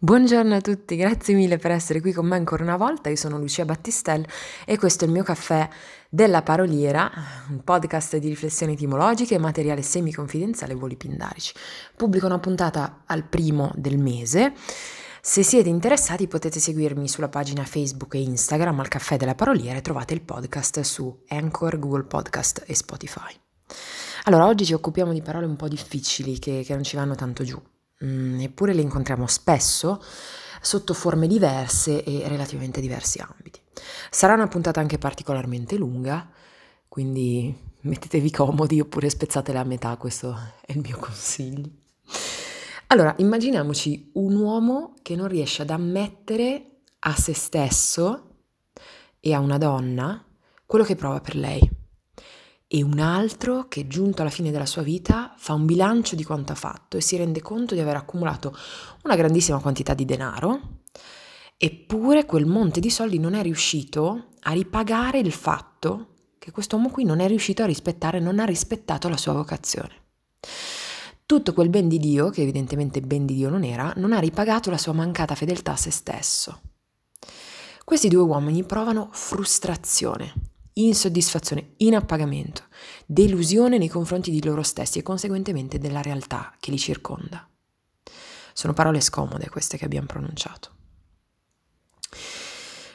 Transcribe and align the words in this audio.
Buongiorno 0.00 0.54
a 0.54 0.60
tutti, 0.60 0.94
grazie 0.94 1.34
mille 1.34 1.56
per 1.56 1.72
essere 1.72 2.00
qui 2.00 2.12
con 2.12 2.24
me 2.24 2.36
ancora 2.36 2.62
una 2.62 2.76
volta. 2.76 3.08
Io 3.08 3.16
sono 3.16 3.36
Lucia 3.36 3.64
Battistel 3.64 4.24
e 4.64 4.78
questo 4.78 5.02
è 5.02 5.08
il 5.08 5.12
mio 5.12 5.24
caffè 5.24 5.68
della 6.08 6.42
paroliera, 6.42 7.10
un 7.50 7.64
podcast 7.64 8.16
di 8.18 8.28
riflessioni 8.28 8.74
etimologiche 8.74 9.34
e 9.34 9.38
materiale 9.38 9.82
semi-confidenziale 9.82 10.74
voli 10.74 10.94
pindarici. 10.94 11.52
Pubblico 11.96 12.26
una 12.26 12.38
puntata 12.38 13.02
al 13.06 13.24
primo 13.24 13.72
del 13.74 13.98
mese. 13.98 14.52
Se 15.20 15.42
siete 15.42 15.68
interessati 15.68 16.28
potete 16.28 16.60
seguirmi 16.60 17.08
sulla 17.08 17.28
pagina 17.28 17.64
Facebook 17.64 18.14
e 18.14 18.20
Instagram 18.20 18.78
al 18.78 18.86
caffè 18.86 19.16
della 19.16 19.34
paroliera 19.34 19.78
e 19.78 19.82
trovate 19.82 20.14
il 20.14 20.20
podcast 20.20 20.78
su 20.82 21.24
Anchor, 21.26 21.76
Google 21.76 22.04
Podcast 22.04 22.62
e 22.68 22.74
Spotify. 22.76 23.34
Allora, 24.26 24.46
oggi 24.46 24.64
ci 24.64 24.74
occupiamo 24.74 25.12
di 25.12 25.22
parole 25.22 25.46
un 25.46 25.56
po' 25.56 25.66
difficili 25.66 26.38
che, 26.38 26.62
che 26.64 26.74
non 26.74 26.84
ci 26.84 26.94
vanno 26.94 27.16
tanto 27.16 27.42
giù 27.42 27.60
eppure 27.98 28.74
le 28.74 28.82
incontriamo 28.82 29.26
spesso 29.26 30.02
sotto 30.60 30.94
forme 30.94 31.26
diverse 31.26 32.02
e 32.04 32.26
relativamente 32.26 32.80
diversi 32.80 33.20
ambiti. 33.20 33.60
Sarà 34.10 34.34
una 34.34 34.48
puntata 34.48 34.80
anche 34.80 34.98
particolarmente 34.98 35.76
lunga, 35.76 36.28
quindi 36.88 37.56
mettetevi 37.82 38.30
comodi 38.30 38.80
oppure 38.80 39.08
spezzatela 39.08 39.60
a 39.60 39.64
metà, 39.64 39.96
questo 39.96 40.36
è 40.64 40.72
il 40.72 40.80
mio 40.80 40.98
consiglio. 40.98 41.68
Allora, 42.88 43.14
immaginiamoci 43.18 44.10
un 44.14 44.34
uomo 44.36 44.94
che 45.02 45.14
non 45.14 45.28
riesce 45.28 45.62
ad 45.62 45.70
ammettere 45.70 46.80
a 47.00 47.14
se 47.14 47.34
stesso 47.34 48.36
e 49.20 49.34
a 49.34 49.40
una 49.40 49.58
donna 49.58 50.24
quello 50.64 50.84
che 50.84 50.96
prova 50.96 51.20
per 51.20 51.36
lei 51.36 51.77
e 52.70 52.82
un 52.82 52.98
altro 52.98 53.66
che 53.66 53.86
giunto 53.86 54.20
alla 54.20 54.30
fine 54.30 54.50
della 54.50 54.66
sua 54.66 54.82
vita 54.82 55.34
fa 55.38 55.54
un 55.54 55.64
bilancio 55.64 56.14
di 56.14 56.22
quanto 56.22 56.52
ha 56.52 56.56
fatto 56.56 56.98
e 56.98 57.00
si 57.00 57.16
rende 57.16 57.40
conto 57.40 57.74
di 57.74 57.80
aver 57.80 57.96
accumulato 57.96 58.54
una 59.04 59.16
grandissima 59.16 59.58
quantità 59.58 59.94
di 59.94 60.04
denaro, 60.04 60.82
eppure 61.56 62.26
quel 62.26 62.44
monte 62.44 62.78
di 62.78 62.90
soldi 62.90 63.18
non 63.18 63.32
è 63.32 63.42
riuscito 63.42 64.26
a 64.40 64.52
ripagare 64.52 65.18
il 65.18 65.32
fatto 65.32 66.08
che 66.38 66.50
quest'uomo 66.50 66.90
qui 66.90 67.04
non 67.04 67.20
è 67.20 67.26
riuscito 67.26 67.62
a 67.62 67.66
rispettare, 67.66 68.20
non 68.20 68.38
ha 68.38 68.44
rispettato 68.44 69.08
la 69.08 69.16
sua 69.16 69.32
vocazione. 69.32 70.06
Tutto 71.26 71.52
quel 71.52 71.68
ben 71.68 71.88
di 71.88 71.98
Dio, 71.98 72.30
che 72.30 72.42
evidentemente 72.42 73.00
ben 73.00 73.26
di 73.26 73.34
Dio 73.34 73.50
non 73.50 73.64
era, 73.64 73.92
non 73.96 74.12
ha 74.12 74.18
ripagato 74.18 74.70
la 74.70 74.78
sua 74.78 74.92
mancata 74.92 75.34
fedeltà 75.34 75.72
a 75.72 75.76
se 75.76 75.90
stesso. 75.90 76.60
Questi 77.84 78.08
due 78.08 78.22
uomini 78.22 78.64
provano 78.64 79.08
frustrazione, 79.12 80.32
insoddisfazione, 80.84 81.74
inappagamento, 81.78 82.64
delusione 83.06 83.78
nei 83.78 83.88
confronti 83.88 84.30
di 84.30 84.42
loro 84.42 84.62
stessi 84.62 84.98
e 84.98 85.02
conseguentemente 85.02 85.78
della 85.78 86.02
realtà 86.02 86.54
che 86.58 86.70
li 86.70 86.78
circonda. 86.78 87.48
Sono 88.52 88.72
parole 88.72 89.00
scomode 89.00 89.48
queste 89.48 89.76
che 89.76 89.84
abbiamo 89.84 90.06
pronunciato. 90.06 90.72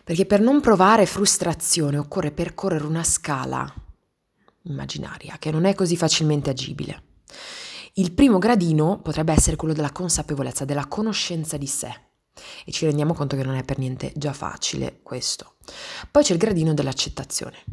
Perché 0.03 0.25
per 0.25 0.41
non 0.41 0.59
provare 0.59 1.05
frustrazione 1.05 1.97
occorre 1.97 2.31
percorrere 2.31 2.85
una 2.85 3.03
scala 3.03 3.73
immaginaria 4.63 5.37
che 5.39 5.51
non 5.51 5.65
è 5.65 5.73
così 5.73 5.95
facilmente 5.95 6.49
agibile. 6.49 7.03
Il 7.93 8.11
primo 8.11 8.39
gradino 8.39 9.01
potrebbe 9.01 9.33
essere 9.33 9.55
quello 9.55 9.73
della 9.73 9.91
consapevolezza, 9.91 10.65
della 10.65 10.87
conoscenza 10.87 11.57
di 11.57 11.67
sé. 11.67 12.11
E 12.65 12.71
ci 12.71 12.85
rendiamo 12.85 13.13
conto 13.13 13.35
che 13.35 13.43
non 13.43 13.55
è 13.55 13.63
per 13.63 13.77
niente 13.77 14.11
già 14.15 14.33
facile 14.33 14.99
questo. 15.01 15.55
Poi 16.09 16.23
c'è 16.23 16.33
il 16.33 16.39
gradino 16.39 16.73
dell'accettazione. 16.73 17.63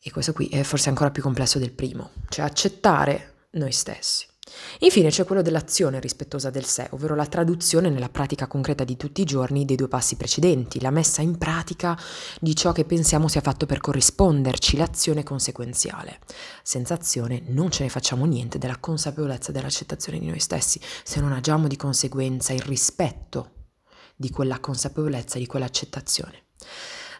E 0.00 0.10
questo 0.10 0.32
qui 0.32 0.48
è 0.48 0.62
forse 0.62 0.88
ancora 0.88 1.10
più 1.10 1.22
complesso 1.22 1.58
del 1.58 1.72
primo, 1.72 2.12
cioè 2.28 2.44
accettare 2.44 3.48
noi 3.52 3.72
stessi. 3.72 4.26
Infine 4.80 5.10
c'è 5.10 5.24
quello 5.24 5.42
dell'azione 5.42 6.00
rispettosa 6.00 6.50
del 6.50 6.64
sé, 6.64 6.88
ovvero 6.90 7.14
la 7.14 7.26
traduzione 7.26 7.90
nella 7.90 8.08
pratica 8.08 8.46
concreta 8.46 8.84
di 8.84 8.96
tutti 8.96 9.20
i 9.20 9.24
giorni 9.24 9.64
dei 9.64 9.76
due 9.76 9.88
passi 9.88 10.16
precedenti, 10.16 10.80
la 10.80 10.90
messa 10.90 11.22
in 11.22 11.38
pratica 11.38 11.98
di 12.40 12.54
ciò 12.54 12.72
che 12.72 12.84
pensiamo 12.84 13.28
sia 13.28 13.40
fatto 13.40 13.66
per 13.66 13.80
corrisponderci, 13.80 14.76
l'azione 14.76 15.22
conseguenziale. 15.22 16.20
Senza 16.62 16.94
azione 16.94 17.42
non 17.46 17.70
ce 17.70 17.82
ne 17.82 17.88
facciamo 17.88 18.24
niente 18.24 18.58
della 18.58 18.78
consapevolezza 18.78 19.52
dell'accettazione 19.52 20.18
di 20.18 20.26
noi 20.26 20.40
stessi, 20.40 20.80
se 21.02 21.20
non 21.20 21.32
agiamo 21.32 21.66
di 21.66 21.76
conseguenza 21.76 22.52
il 22.52 22.62
rispetto 22.62 23.52
di 24.16 24.30
quella 24.30 24.58
consapevolezza, 24.58 25.38
di 25.38 25.46
quell'accettazione. 25.46 26.42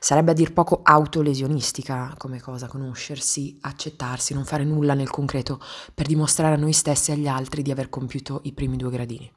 Sarebbe 0.01 0.31
a 0.31 0.35
dir 0.35 0.53
poco 0.53 0.81
autolesionistica 0.83 2.15
come 2.17 2.41
cosa 2.41 2.69
conoscersi, 2.69 3.59
accettarsi, 3.63 4.35
non 4.35 4.45
fare 4.45 4.65
nulla 4.65 4.95
nel 4.95 5.11
concreto 5.11 5.61
per 5.93 6.07
dimostrare 6.07 6.55
a 6.55 6.59
noi 6.59 6.73
stessi 6.73 7.11
e 7.11 7.15
agli 7.15 7.27
altri 7.27 7.63
di 7.63 7.71
aver 7.71 7.89
compiuto 7.89 8.41
i 8.45 8.53
primi 8.53 8.77
due 8.77 8.91
gradini. 8.91 9.31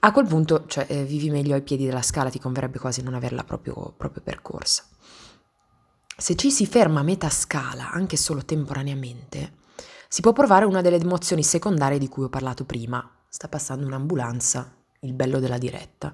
A 0.00 0.12
quel 0.12 0.26
punto, 0.26 0.64
cioè, 0.66 0.86
eh, 0.88 1.04
vivi 1.04 1.28
meglio 1.28 1.54
ai 1.54 1.62
piedi 1.62 1.84
della 1.84 2.02
scala, 2.02 2.30
ti 2.30 2.38
converrebbe 2.38 2.78
quasi 2.78 3.02
non 3.02 3.14
averla 3.14 3.42
proprio, 3.42 3.92
proprio 3.96 4.22
percorsa. 4.22 4.84
Se 6.16 6.36
ci 6.36 6.52
si 6.52 6.66
ferma 6.66 7.00
a 7.00 7.04
metà 7.04 7.28
scala, 7.30 7.90
anche 7.90 8.16
solo 8.16 8.44
temporaneamente, 8.44 9.54
si 10.08 10.20
può 10.20 10.32
provare 10.32 10.64
una 10.66 10.80
delle 10.80 11.00
emozioni 11.00 11.42
secondarie 11.42 11.98
di 11.98 12.08
cui 12.08 12.24
ho 12.24 12.28
parlato 12.28 12.64
prima. 12.64 13.08
Sta 13.28 13.48
passando 13.48 13.86
un'ambulanza, 13.86 14.77
il 15.00 15.12
bello 15.12 15.38
della 15.38 15.58
diretta. 15.58 16.12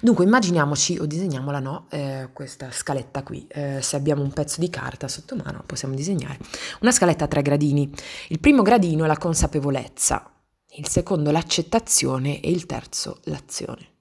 Dunque 0.00 0.24
immaginiamoci 0.24 0.98
o 0.98 1.06
disegniamola 1.06 1.58
no, 1.60 1.86
eh, 1.90 2.30
questa 2.32 2.70
scaletta 2.70 3.22
qui, 3.22 3.46
eh, 3.48 3.80
se 3.80 3.96
abbiamo 3.96 4.22
un 4.22 4.32
pezzo 4.32 4.60
di 4.60 4.70
carta 4.70 5.08
sotto 5.08 5.36
mano 5.36 5.62
possiamo 5.66 5.94
disegnare 5.94 6.38
una 6.80 6.92
scaletta 6.92 7.24
a 7.24 7.28
tre 7.28 7.42
gradini. 7.42 7.92
Il 8.28 8.40
primo 8.40 8.62
gradino 8.62 9.04
è 9.04 9.06
la 9.06 9.18
consapevolezza, 9.18 10.30
il 10.76 10.88
secondo 10.88 11.30
l'accettazione 11.30 12.40
e 12.40 12.50
il 12.50 12.66
terzo 12.66 13.20
l'azione. 13.24 13.96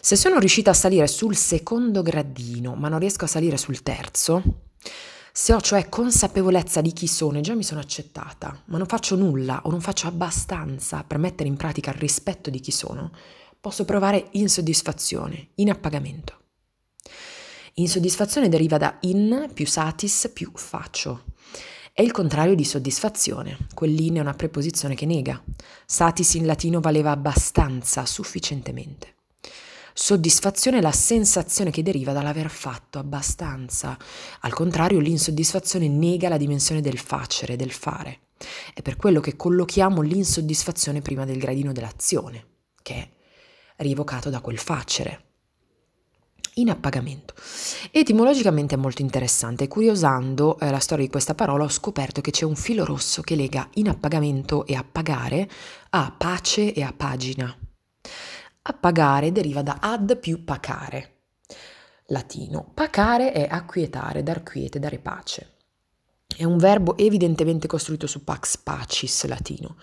Se 0.00 0.16
sono 0.16 0.38
riuscita 0.38 0.70
a 0.70 0.74
salire 0.74 1.06
sul 1.06 1.36
secondo 1.36 2.02
gradino 2.02 2.74
ma 2.74 2.88
non 2.88 2.98
riesco 2.98 3.24
a 3.24 3.28
salire 3.28 3.56
sul 3.56 3.82
terzo, 3.82 4.67
se 5.40 5.52
ho 5.52 5.60
cioè 5.60 5.88
consapevolezza 5.88 6.80
di 6.80 6.92
chi 6.92 7.06
sono 7.06 7.38
e 7.38 7.42
già 7.42 7.54
mi 7.54 7.62
sono 7.62 7.78
accettata, 7.78 8.60
ma 8.64 8.76
non 8.76 8.88
faccio 8.88 9.14
nulla 9.14 9.60
o 9.62 9.70
non 9.70 9.80
faccio 9.80 10.08
abbastanza 10.08 11.04
per 11.04 11.18
mettere 11.18 11.48
in 11.48 11.56
pratica 11.56 11.92
il 11.92 11.96
rispetto 11.98 12.50
di 12.50 12.58
chi 12.58 12.72
sono, 12.72 13.12
posso 13.60 13.84
provare 13.84 14.30
insoddisfazione, 14.32 15.50
inappagamento. 15.54 16.40
Insoddisfazione 17.74 18.48
deriva 18.48 18.78
da 18.78 18.96
in 19.02 19.48
più 19.54 19.64
satis 19.64 20.28
più 20.34 20.50
faccio. 20.54 21.26
È 21.92 22.02
il 22.02 22.10
contrario 22.10 22.56
di 22.56 22.64
soddisfazione. 22.64 23.68
Quell'in 23.74 24.16
è 24.16 24.20
una 24.20 24.34
preposizione 24.34 24.96
che 24.96 25.06
nega. 25.06 25.40
Satis 25.86 26.34
in 26.34 26.46
latino 26.46 26.80
valeva 26.80 27.12
abbastanza, 27.12 28.04
sufficientemente. 28.06 29.17
Soddisfazione 30.00 30.78
è 30.78 30.80
la 30.80 30.92
sensazione 30.92 31.72
che 31.72 31.82
deriva 31.82 32.12
dall'aver 32.12 32.50
fatto 32.50 33.00
abbastanza. 33.00 33.98
Al 34.42 34.54
contrario, 34.54 35.00
l'insoddisfazione 35.00 35.88
nega 35.88 36.28
la 36.28 36.36
dimensione 36.36 36.80
del 36.80 36.98
facere, 36.98 37.56
del 37.56 37.72
fare. 37.72 38.20
È 38.72 38.80
per 38.80 38.94
quello 38.94 39.18
che 39.18 39.34
collochiamo 39.34 40.00
l'insoddisfazione 40.00 41.02
prima 41.02 41.24
del 41.24 41.38
gradino 41.38 41.72
dell'azione, 41.72 42.46
che 42.80 42.94
è 42.94 43.82
rievocato 43.82 44.30
da 44.30 44.40
quel 44.40 44.58
facere. 44.58 45.24
In 46.54 46.70
appagamento. 46.70 47.34
Etimologicamente 47.90 48.76
è 48.76 48.78
molto 48.78 49.02
interessante. 49.02 49.66
Curiosando 49.66 50.60
eh, 50.60 50.70
la 50.70 50.78
storia 50.78 51.06
di 51.06 51.10
questa 51.10 51.34
parola 51.34 51.64
ho 51.64 51.68
scoperto 51.68 52.20
che 52.20 52.30
c'è 52.30 52.44
un 52.44 52.54
filo 52.54 52.84
rosso 52.84 53.20
che 53.22 53.34
lega 53.34 53.68
in 53.74 53.88
appagamento 53.88 54.64
e 54.64 54.76
appagare 54.76 55.50
a 55.90 56.14
pace 56.16 56.72
e 56.72 56.84
a 56.84 56.94
pagina. 56.96 57.67
Appagare 58.70 59.32
deriva 59.32 59.62
da 59.62 59.78
ad 59.80 60.18
più 60.18 60.44
pacare, 60.44 61.20
latino. 62.08 62.70
Pacare 62.74 63.32
è 63.32 63.48
acquietare, 63.50 64.22
dar 64.22 64.42
quiete, 64.42 64.78
dare 64.78 64.98
pace. 64.98 65.54
È 66.26 66.44
un 66.44 66.58
verbo 66.58 66.94
evidentemente 66.98 67.66
costruito 67.66 68.06
su 68.06 68.24
pax 68.24 68.58
pacis, 68.58 69.24
latino. 69.24 69.76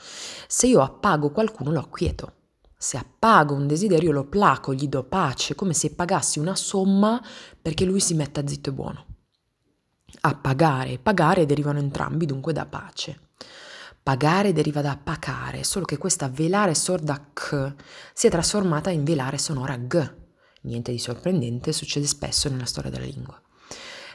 Se 0.45 0.68
io 0.68 0.81
appago 0.81 1.31
qualcuno 1.31 1.72
lo 1.72 1.79
acquieto. 1.79 2.34
Se 2.78 2.97
appago 2.97 3.56
un 3.56 3.66
desiderio 3.66 4.12
lo 4.12 4.25
placo, 4.25 4.71
gli 4.71 4.88
do 4.88 5.04
pace, 5.04 5.56
come 5.56 5.74
se 5.74 5.95
pagassi 5.95 6.38
una 6.38 6.56
somma 6.56 7.19
perché 7.60 7.86
lui 7.86 8.00
si 8.00 8.13
metta 8.13 8.45
zitto 8.45 8.69
e 8.69 8.74
buono. 8.74 9.06
Appagare 10.21 10.92
e 10.92 11.00
pagare 11.00 11.48
derivano 11.48 11.80
entrambi 11.80 12.27
dunque 12.27 12.54
da 12.54 12.68
pace. 12.68 13.25
Pagare 14.06 14.54
deriva 14.54 14.81
da 14.81 15.00
pacare, 15.04 15.63
solo 15.63 15.84
che 15.84 15.98
questa 15.98 16.30
velare 16.30 16.75
sorda 16.75 17.31
k 17.34 17.74
si 18.13 18.28
è 18.28 18.30
trasformata 18.30 18.92
in 18.92 19.04
velare 19.04 19.40
sonora 19.40 19.75
g. 19.78 20.13
Niente 20.62 20.92
di 20.92 21.00
sorprendente, 21.00 21.74
succede 21.74 22.06
spesso 22.06 22.48
nella 22.48 22.68
storia 22.68 22.92
della 22.92 23.06
lingua. 23.06 23.42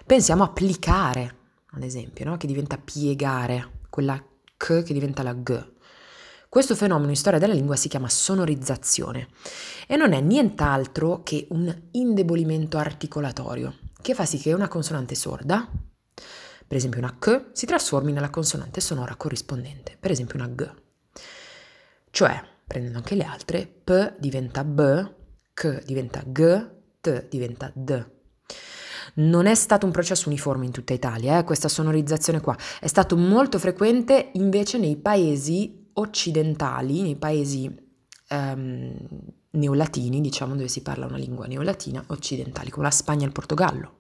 Pensiamo 0.07 0.45
a 0.45 0.47
applicare, 0.47 1.39
ad 1.73 1.83
esempio, 1.83 2.25
no? 2.25 2.37
che 2.37 2.47
diventa 2.47 2.79
piegare, 2.79 3.81
quella 3.91 4.17
k 4.57 4.85
che 4.85 4.93
diventa 4.93 5.25
la 5.25 5.35
g. 5.35 5.73
Questo 6.49 6.77
fenomeno 6.77 7.11
in 7.11 7.17
storia 7.17 7.41
della 7.41 7.55
lingua 7.55 7.75
si 7.75 7.89
chiama 7.89 8.09
sonorizzazione 8.09 9.27
e 9.89 9.97
non 9.97 10.13
è 10.13 10.21
nient'altro 10.21 11.25
che 11.25 11.49
un 11.51 11.77
indebolimento 11.91 12.79
articolatorio 12.79 13.75
che 14.01 14.15
fa 14.15 14.25
sì 14.25 14.39
che 14.39 14.53
una 14.53 14.69
consonante 14.69 15.17
sorda, 15.17 15.69
per 16.71 16.79
esempio 16.79 17.01
una 17.01 17.17
K, 17.19 17.47
si 17.51 17.67
trasformi 17.67 18.13
nella 18.13 18.31
consonante 18.31 18.81
sonora 18.81 19.17
corrispondente, 19.17 19.97
per 19.99 20.13
esempio 20.13 20.39
una 20.39 20.47
G. 20.47 20.73
Cioè, 22.13 22.41
prendendo 22.65 22.99
anche 22.99 23.17
le 23.17 23.25
altre, 23.25 23.67
P 23.67 24.15
diventa 24.21 24.63
B, 24.63 25.13
K 25.53 25.83
diventa 25.85 26.23
G, 26.25 26.71
T 27.01 27.27
diventa 27.29 27.73
D. 27.75 28.09
Non 29.15 29.47
è 29.47 29.55
stato 29.57 29.85
un 29.85 29.91
processo 29.91 30.29
uniforme 30.29 30.67
in 30.67 30.71
tutta 30.71 30.93
Italia, 30.93 31.39
eh, 31.39 31.43
questa 31.43 31.67
sonorizzazione 31.67 32.41
qua. 32.41 32.57
È 32.79 32.87
stato 32.87 33.17
molto 33.17 33.59
frequente 33.59 34.31
invece 34.35 34.79
nei 34.79 34.95
paesi 34.95 35.91
occidentali, 35.95 37.03
nei 37.03 37.17
paesi 37.17 37.69
ehm, 38.29 38.97
neolatini, 39.51 40.21
diciamo 40.21 40.55
dove 40.55 40.69
si 40.69 40.83
parla 40.83 41.07
una 41.07 41.17
lingua 41.17 41.49
neolatina, 41.49 42.05
occidentali, 42.07 42.71
come 42.71 42.85
la 42.85 42.93
Spagna 42.93 43.25
e 43.25 43.27
il 43.27 43.33
Portogallo. 43.33 44.00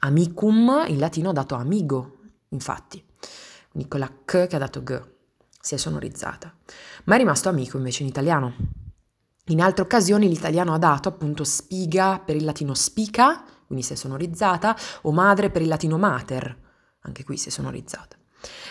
Amicum 0.00 0.84
in 0.88 0.98
latino 0.98 1.30
ha 1.30 1.32
dato 1.32 1.54
amigo, 1.54 2.18
infatti, 2.50 3.04
quindi 3.70 3.88
con 3.88 4.00
la 4.00 4.10
K 4.24 4.46
che 4.46 4.56
ha 4.56 4.58
dato 4.58 4.82
G, 4.82 5.02
si 5.60 5.74
è 5.74 5.78
sonorizzata. 5.78 6.54
Ma 7.04 7.14
è 7.14 7.18
rimasto 7.18 7.48
amico 7.48 7.76
invece 7.76 8.02
in 8.02 8.08
italiano. 8.08 8.54
In 9.48 9.60
altre 9.60 9.82
occasioni 9.82 10.28
l'italiano 10.28 10.74
ha 10.74 10.78
dato 10.78 11.08
appunto 11.08 11.44
spiga 11.44 12.18
per 12.18 12.36
il 12.36 12.44
latino 12.44 12.74
spica, 12.74 13.44
quindi 13.66 13.84
si 13.84 13.92
è 13.92 13.96
sonorizzata, 13.96 14.76
o 15.02 15.12
madre 15.12 15.50
per 15.50 15.62
il 15.62 15.68
latino 15.68 15.98
mater, 15.98 16.56
anche 17.00 17.24
qui 17.24 17.36
si 17.36 17.48
è 17.48 17.50
sonorizzata. 17.50 18.16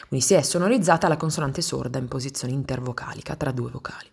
Quindi 0.08 0.26
si 0.26 0.34
è 0.36 0.42
sonorizzata 0.42 1.08
la 1.08 1.18
consonante 1.18 1.62
sorda 1.62 1.98
in 1.98 2.08
posizione 2.08 2.54
intervocalica 2.54 3.36
tra 3.36 3.52
due 3.52 3.72
vocali 3.72 4.10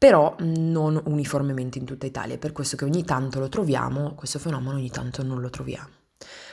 però 0.00 0.34
non 0.38 0.98
uniformemente 1.04 1.76
in 1.76 1.84
tutta 1.84 2.06
Italia, 2.06 2.36
è 2.36 2.38
per 2.38 2.52
questo 2.52 2.74
che 2.74 2.86
ogni 2.86 3.04
tanto 3.04 3.38
lo 3.38 3.50
troviamo, 3.50 4.14
questo 4.14 4.38
fenomeno 4.38 4.76
ogni 4.76 4.88
tanto 4.88 5.22
non 5.22 5.42
lo 5.42 5.50
troviamo. 5.50 5.90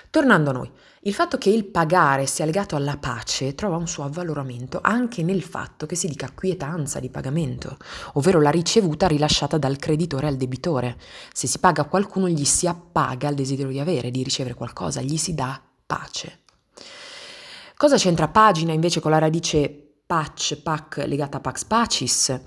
Tornando 0.10 0.50
a 0.50 0.54
noi, 0.54 0.70
il 1.04 1.14
fatto 1.14 1.38
che 1.38 1.50
il 1.50 1.64
pagare 1.64 2.26
sia 2.26 2.44
legato 2.44 2.76
alla 2.76 2.98
pace 2.98 3.56
trova 3.56 3.78
un 3.78 3.88
suo 3.88 4.04
avvaloramento 4.04 4.80
anche 4.82 5.24
nel 5.24 5.42
fatto 5.42 5.86
che 5.86 5.96
si 5.96 6.10
dica 6.10 6.30
quietanza 6.36 7.00
di 7.00 7.10
pagamento, 7.10 7.78
ovvero 8.16 8.42
la 8.42 8.50
ricevuta 8.50 9.08
rilasciata 9.08 9.58
dal 9.58 9.78
creditore 9.78 10.28
al 10.28 10.36
debitore. 10.36 10.98
Se 11.32 11.48
si 11.48 11.60
paga 11.60 11.84
a 11.84 11.88
qualcuno 11.88 12.28
gli 12.28 12.44
si 12.44 12.68
appaga 12.68 13.30
il 13.30 13.36
desiderio 13.36 13.72
di 13.72 13.80
avere, 13.80 14.12
di 14.12 14.24
ricevere 14.24 14.56
qualcosa, 14.56 15.00
gli 15.00 15.16
si 15.16 15.34
dà 15.34 15.62
pace. 15.86 16.40
Cosa 17.78 17.96
c'entra 17.96 18.28
pagina 18.28 18.74
invece 18.74 19.00
con 19.00 19.12
la 19.12 19.20
radice 19.20 19.70
pac, 20.06 20.58
pac 20.58 20.98
legata 21.08 21.38
a 21.38 21.40
pax 21.40 21.64
pacis? 21.64 22.42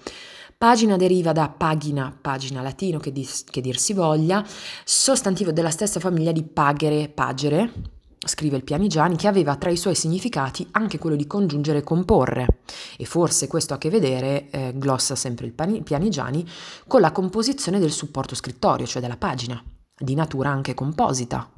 Pagina 0.62 0.98
deriva 0.98 1.32
da 1.32 1.48
pagina, 1.48 2.14
pagina 2.20 2.60
latino 2.60 2.98
che, 2.98 3.12
dis, 3.12 3.44
che 3.44 3.62
dir 3.62 3.78
si 3.78 3.94
voglia, 3.94 4.46
sostantivo 4.84 5.52
della 5.52 5.70
stessa 5.70 6.00
famiglia 6.00 6.32
di 6.32 6.42
pagere, 6.42 7.08
pagere, 7.08 7.72
scrive 8.18 8.58
il 8.58 8.64
Pianigiani, 8.64 9.16
che 9.16 9.26
aveva 9.26 9.56
tra 9.56 9.70
i 9.70 9.78
suoi 9.78 9.94
significati 9.94 10.68
anche 10.72 10.98
quello 10.98 11.16
di 11.16 11.26
congiungere 11.26 11.78
e 11.78 11.82
comporre. 11.82 12.58
E 12.98 13.06
forse 13.06 13.46
questo 13.46 13.72
ha 13.72 13.76
a 13.76 13.78
che 13.78 13.88
vedere, 13.88 14.50
eh, 14.50 14.72
glossa 14.74 15.14
sempre 15.14 15.46
il 15.46 15.54
Pianigiani, 15.82 16.46
con 16.86 17.00
la 17.00 17.10
composizione 17.10 17.78
del 17.78 17.90
supporto 17.90 18.34
scrittorio, 18.34 18.84
cioè 18.84 19.00
della 19.00 19.16
pagina, 19.16 19.64
di 19.96 20.14
natura 20.14 20.50
anche 20.50 20.74
composita. 20.74 21.50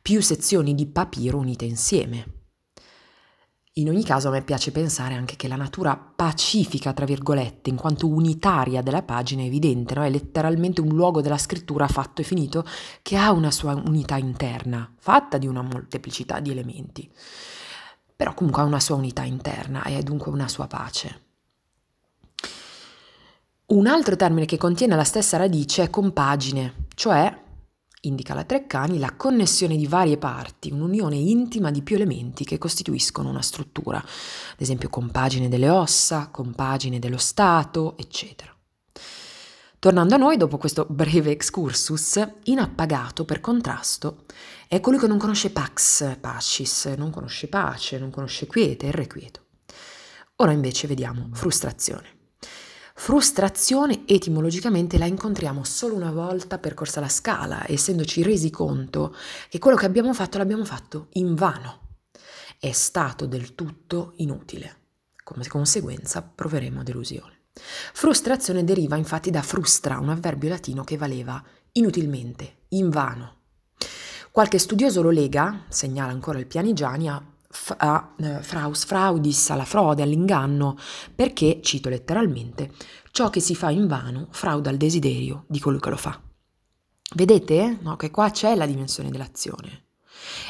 Più 0.00 0.22
sezioni 0.22 0.74
di 0.74 0.86
papiro 0.86 1.36
unite 1.36 1.66
insieme. 1.66 2.41
In 3.76 3.88
ogni 3.88 4.04
caso 4.04 4.28
a 4.28 4.32
me 4.32 4.42
piace 4.42 4.70
pensare 4.70 5.14
anche 5.14 5.36
che 5.36 5.48
la 5.48 5.56
natura 5.56 5.96
pacifica, 5.96 6.92
tra 6.92 7.06
virgolette, 7.06 7.70
in 7.70 7.76
quanto 7.76 8.06
unitaria 8.06 8.82
della 8.82 9.02
pagina 9.02 9.40
è 9.40 9.46
evidente, 9.46 9.94
no? 9.94 10.02
è 10.02 10.10
letteralmente 10.10 10.82
un 10.82 10.88
luogo 10.88 11.22
della 11.22 11.38
scrittura 11.38 11.88
fatto 11.88 12.20
e 12.20 12.24
finito 12.24 12.66
che 13.00 13.16
ha 13.16 13.32
una 13.32 13.50
sua 13.50 13.72
unità 13.72 14.18
interna, 14.18 14.92
fatta 14.98 15.38
di 15.38 15.46
una 15.46 15.62
molteplicità 15.62 16.38
di 16.40 16.50
elementi, 16.50 17.10
però 18.14 18.34
comunque 18.34 18.60
ha 18.60 18.66
una 18.66 18.78
sua 18.78 18.96
unità 18.96 19.22
interna 19.22 19.82
e 19.84 19.96
è 19.96 20.02
dunque 20.02 20.30
una 20.30 20.48
sua 20.48 20.66
pace. 20.66 21.20
Un 23.68 23.86
altro 23.86 24.16
termine 24.16 24.44
che 24.44 24.58
contiene 24.58 24.96
la 24.96 25.04
stessa 25.04 25.38
radice 25.38 25.84
è 25.84 25.88
compagine, 25.88 26.84
cioè 26.94 27.41
indica 28.02 28.34
la 28.34 28.44
Treccani 28.44 28.98
la 28.98 29.14
connessione 29.16 29.76
di 29.76 29.86
varie 29.86 30.16
parti, 30.16 30.70
un'unione 30.70 31.16
intima 31.16 31.70
di 31.70 31.82
più 31.82 31.96
elementi 31.96 32.44
che 32.44 32.58
costituiscono 32.58 33.28
una 33.28 33.42
struttura, 33.42 33.98
ad 33.98 34.60
esempio 34.60 34.88
compagine 34.88 35.48
delle 35.48 35.68
ossa, 35.68 36.28
compagine 36.30 36.98
dello 36.98 37.18
Stato, 37.18 37.96
eccetera. 37.96 38.54
Tornando 39.78 40.14
a 40.14 40.18
noi, 40.18 40.36
dopo 40.36 40.58
questo 40.58 40.86
breve 40.88 41.32
excursus, 41.32 42.24
inappagato 42.44 43.24
per 43.24 43.40
contrasto 43.40 44.26
è 44.68 44.80
colui 44.80 44.98
che 44.98 45.08
non 45.08 45.18
conosce 45.18 45.50
pax, 45.50 46.18
pacis, 46.20 46.86
non 46.96 47.10
conosce 47.10 47.48
pace, 47.48 47.98
non 47.98 48.10
conosce 48.10 48.46
quiete, 48.46 48.86
irrequieto. 48.86 49.40
Ora 50.36 50.52
invece 50.52 50.86
vediamo 50.86 51.28
frustrazione. 51.32 52.21
Frustrazione 52.94 54.02
etimologicamente 54.06 54.98
la 54.98 55.06
incontriamo 55.06 55.64
solo 55.64 55.94
una 55.94 56.10
volta 56.10 56.58
percorsa 56.58 57.00
la 57.00 57.08
scala, 57.08 57.64
essendoci 57.66 58.22
resi 58.22 58.50
conto 58.50 59.14
che 59.48 59.58
quello 59.58 59.76
che 59.76 59.86
abbiamo 59.86 60.12
fatto 60.12 60.38
l'abbiamo 60.38 60.64
fatto 60.64 61.08
in 61.14 61.34
vano. 61.34 61.80
È 62.58 62.70
stato 62.72 63.26
del 63.26 63.54
tutto 63.54 64.12
inutile. 64.16 64.76
Come 65.24 65.46
conseguenza 65.46 66.22
proveremo 66.22 66.82
delusione. 66.82 67.40
Frustrazione 67.54 68.64
deriva 68.64 68.96
infatti 68.96 69.30
da 69.30 69.42
frustra, 69.42 69.98
un 69.98 70.10
avverbio 70.10 70.48
latino 70.48 70.84
che 70.84 70.96
valeva 70.96 71.42
inutilmente, 71.72 72.64
in 72.68 72.90
vano. 72.90 73.36
Qualche 74.30 74.58
studioso 74.58 75.02
lo 75.02 75.10
lega, 75.10 75.64
segnala 75.68 76.12
ancora 76.12 76.38
il 76.38 76.46
Pianigiani, 76.46 77.08
a 77.08 77.22
a 77.78 78.14
eh, 78.18 78.42
fraus 78.42 78.84
fraudis, 78.84 79.50
alla 79.50 79.64
frode, 79.64 80.02
all'inganno, 80.02 80.76
perché, 81.14 81.60
cito 81.62 81.88
letteralmente, 81.88 82.72
ciò 83.10 83.30
che 83.30 83.40
si 83.40 83.54
fa 83.54 83.70
in 83.70 83.86
vano 83.86 84.28
frauda 84.30 84.70
il 84.70 84.78
desiderio 84.78 85.44
di 85.48 85.60
colui 85.60 85.80
che 85.80 85.90
lo 85.90 85.96
fa. 85.96 86.20
Vedete 87.14 87.78
no, 87.82 87.96
che 87.96 88.10
qua 88.10 88.30
c'è 88.30 88.54
la 88.54 88.66
dimensione 88.66 89.10
dell'azione. 89.10 89.84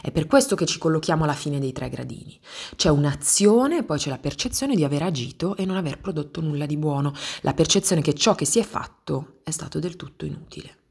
È 0.01 0.11
per 0.11 0.27
questo 0.27 0.55
che 0.55 0.67
ci 0.67 0.79
collochiamo 0.79 1.25
alla 1.25 1.33
fine 1.33 1.59
dei 1.59 1.73
tre 1.73 1.89
gradini. 1.89 2.39
C'è 2.77 2.89
un'azione 2.89 3.85
poi 3.85 3.99
c'è 3.99 4.11
la 4.11 4.19
percezione 4.19 4.75
di 4.75 4.85
aver 4.85 5.03
agito 5.03 5.57
e 5.57 5.65
non 5.65 5.77
aver 5.77 5.99
prodotto 5.99 6.41
nulla 6.41 6.67
di 6.67 6.77
buono, 6.77 7.15
la 7.41 7.55
percezione 7.55 8.03
che 8.03 8.15
ciò 8.15 8.35
che 8.35 8.45
si 8.45 8.59
è 8.59 8.65
fatto 8.65 9.41
è 9.43 9.51
stato 9.51 9.79
del 9.79 9.97
tutto 9.97 10.25
inutile. 10.25 10.82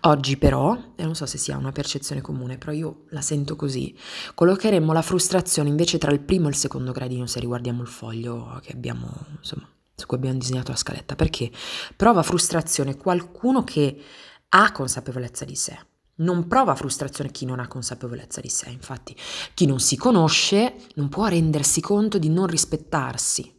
Oggi 0.00 0.36
però, 0.36 0.76
e 0.96 1.04
non 1.04 1.14
so 1.14 1.26
se 1.26 1.38
sia 1.38 1.56
una 1.56 1.72
percezione 1.72 2.20
comune, 2.20 2.58
però 2.58 2.72
io 2.72 3.04
la 3.10 3.20
sento 3.20 3.56
così, 3.56 3.96
collocheremmo 4.34 4.92
la 4.92 5.02
frustrazione 5.02 5.68
invece 5.68 5.98
tra 5.98 6.10
il 6.10 6.20
primo 6.20 6.46
e 6.46 6.50
il 6.50 6.56
secondo 6.56 6.92
gradino 6.92 7.26
se 7.26 7.40
riguardiamo 7.40 7.82
il 7.82 7.88
foglio 7.88 8.60
che 8.62 8.72
abbiamo, 8.72 9.26
insomma, 9.38 9.68
su 9.94 10.06
cui 10.06 10.16
abbiamo 10.16 10.38
disegnato 10.38 10.70
la 10.70 10.76
scaletta, 10.76 11.16
perché 11.16 11.50
prova 11.96 12.22
frustrazione 12.22 12.96
qualcuno 12.96 13.64
che 13.64 14.02
ha 14.48 14.72
consapevolezza 14.72 15.44
di 15.44 15.54
sé. 15.54 15.78
Non 16.20 16.48
prova 16.48 16.74
frustrazione 16.74 17.30
chi 17.30 17.46
non 17.46 17.60
ha 17.60 17.68
consapevolezza 17.68 18.40
di 18.40 18.50
sé, 18.50 18.68
infatti 18.68 19.16
chi 19.54 19.64
non 19.64 19.80
si 19.80 19.96
conosce 19.96 20.76
non 20.94 21.08
può 21.08 21.26
rendersi 21.26 21.80
conto 21.80 22.18
di 22.18 22.28
non 22.28 22.46
rispettarsi 22.46 23.58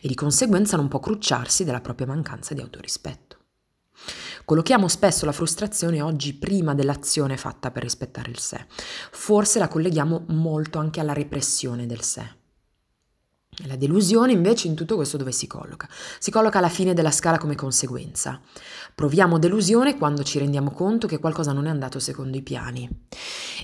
e 0.00 0.08
di 0.08 0.14
conseguenza 0.14 0.76
non 0.76 0.88
può 0.88 0.98
crucciarsi 0.98 1.64
della 1.64 1.80
propria 1.80 2.08
mancanza 2.08 2.54
di 2.54 2.60
autorispetto. 2.60 3.35
Collochiamo 4.46 4.86
spesso 4.86 5.26
la 5.26 5.32
frustrazione 5.32 6.00
oggi 6.00 6.32
prima 6.32 6.72
dell'azione 6.72 7.36
fatta 7.36 7.72
per 7.72 7.82
rispettare 7.82 8.30
il 8.30 8.38
sé. 8.38 8.64
Forse 9.10 9.58
la 9.58 9.66
colleghiamo 9.66 10.26
molto 10.28 10.78
anche 10.78 11.00
alla 11.00 11.12
repressione 11.12 11.84
del 11.84 12.00
sé. 12.02 12.24
La 13.66 13.74
delusione 13.74 14.30
invece 14.30 14.68
in 14.68 14.76
tutto 14.76 14.94
questo 14.94 15.16
dove 15.16 15.32
si 15.32 15.48
colloca? 15.48 15.88
Si 16.20 16.30
colloca 16.30 16.58
alla 16.58 16.68
fine 16.68 16.94
della 16.94 17.10
scala 17.10 17.38
come 17.38 17.56
conseguenza. 17.56 18.40
Proviamo 18.94 19.40
delusione 19.40 19.96
quando 19.96 20.22
ci 20.22 20.38
rendiamo 20.38 20.70
conto 20.70 21.08
che 21.08 21.18
qualcosa 21.18 21.50
non 21.50 21.66
è 21.66 21.70
andato 21.70 21.98
secondo 21.98 22.36
i 22.36 22.42
piani. 22.42 22.88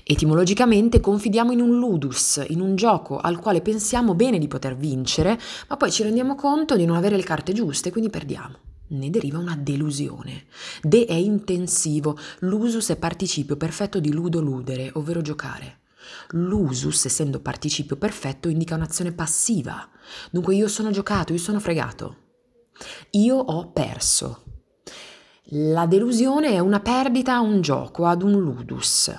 Etimologicamente 0.03 0.99
confidiamo 0.99 1.53
in 1.53 1.61
un 1.61 1.77
ludus, 1.77 2.43
in 2.49 2.59
un 2.59 2.75
gioco 2.75 3.19
al 3.19 3.39
quale 3.39 3.61
pensiamo 3.61 4.15
bene 4.15 4.37
di 4.37 4.49
poter 4.49 4.75
vincere, 4.75 5.39
ma 5.69 5.77
poi 5.77 5.93
ci 5.93 6.03
rendiamo 6.03 6.35
conto 6.35 6.75
di 6.75 6.83
non 6.83 6.97
avere 6.97 7.15
le 7.15 7.23
carte 7.23 7.53
giuste, 7.53 7.89
quindi 7.89 8.09
perdiamo 8.09 8.57
ne 8.93 9.09
deriva 9.09 9.37
una 9.37 9.55
delusione. 9.55 10.45
De 10.81 11.05
è 11.05 11.13
intensivo, 11.13 12.17
l'usus 12.39 12.89
è 12.89 12.95
participio 12.95 13.57
perfetto 13.57 13.99
di 13.99 14.11
ludo 14.11 14.39
ludere, 14.41 14.91
ovvero 14.93 15.21
giocare. 15.21 15.81
L'usus, 16.29 17.05
essendo 17.05 17.39
participio 17.39 17.95
perfetto, 17.95 18.49
indica 18.49 18.75
un'azione 18.75 19.13
passiva. 19.13 19.89
Dunque 20.31 20.55
io 20.55 20.67
sono 20.67 20.91
giocato, 20.91 21.33
io 21.33 21.39
sono 21.39 21.59
fregato. 21.59 22.17
Io 23.11 23.35
ho 23.35 23.71
perso. 23.71 24.43
La 25.47 25.85
delusione 25.85 26.49
è 26.49 26.59
una 26.59 26.79
perdita 26.79 27.35
a 27.35 27.41
un 27.41 27.61
gioco, 27.61 28.05
ad 28.05 28.23
un 28.23 28.31
ludus. 28.31 29.13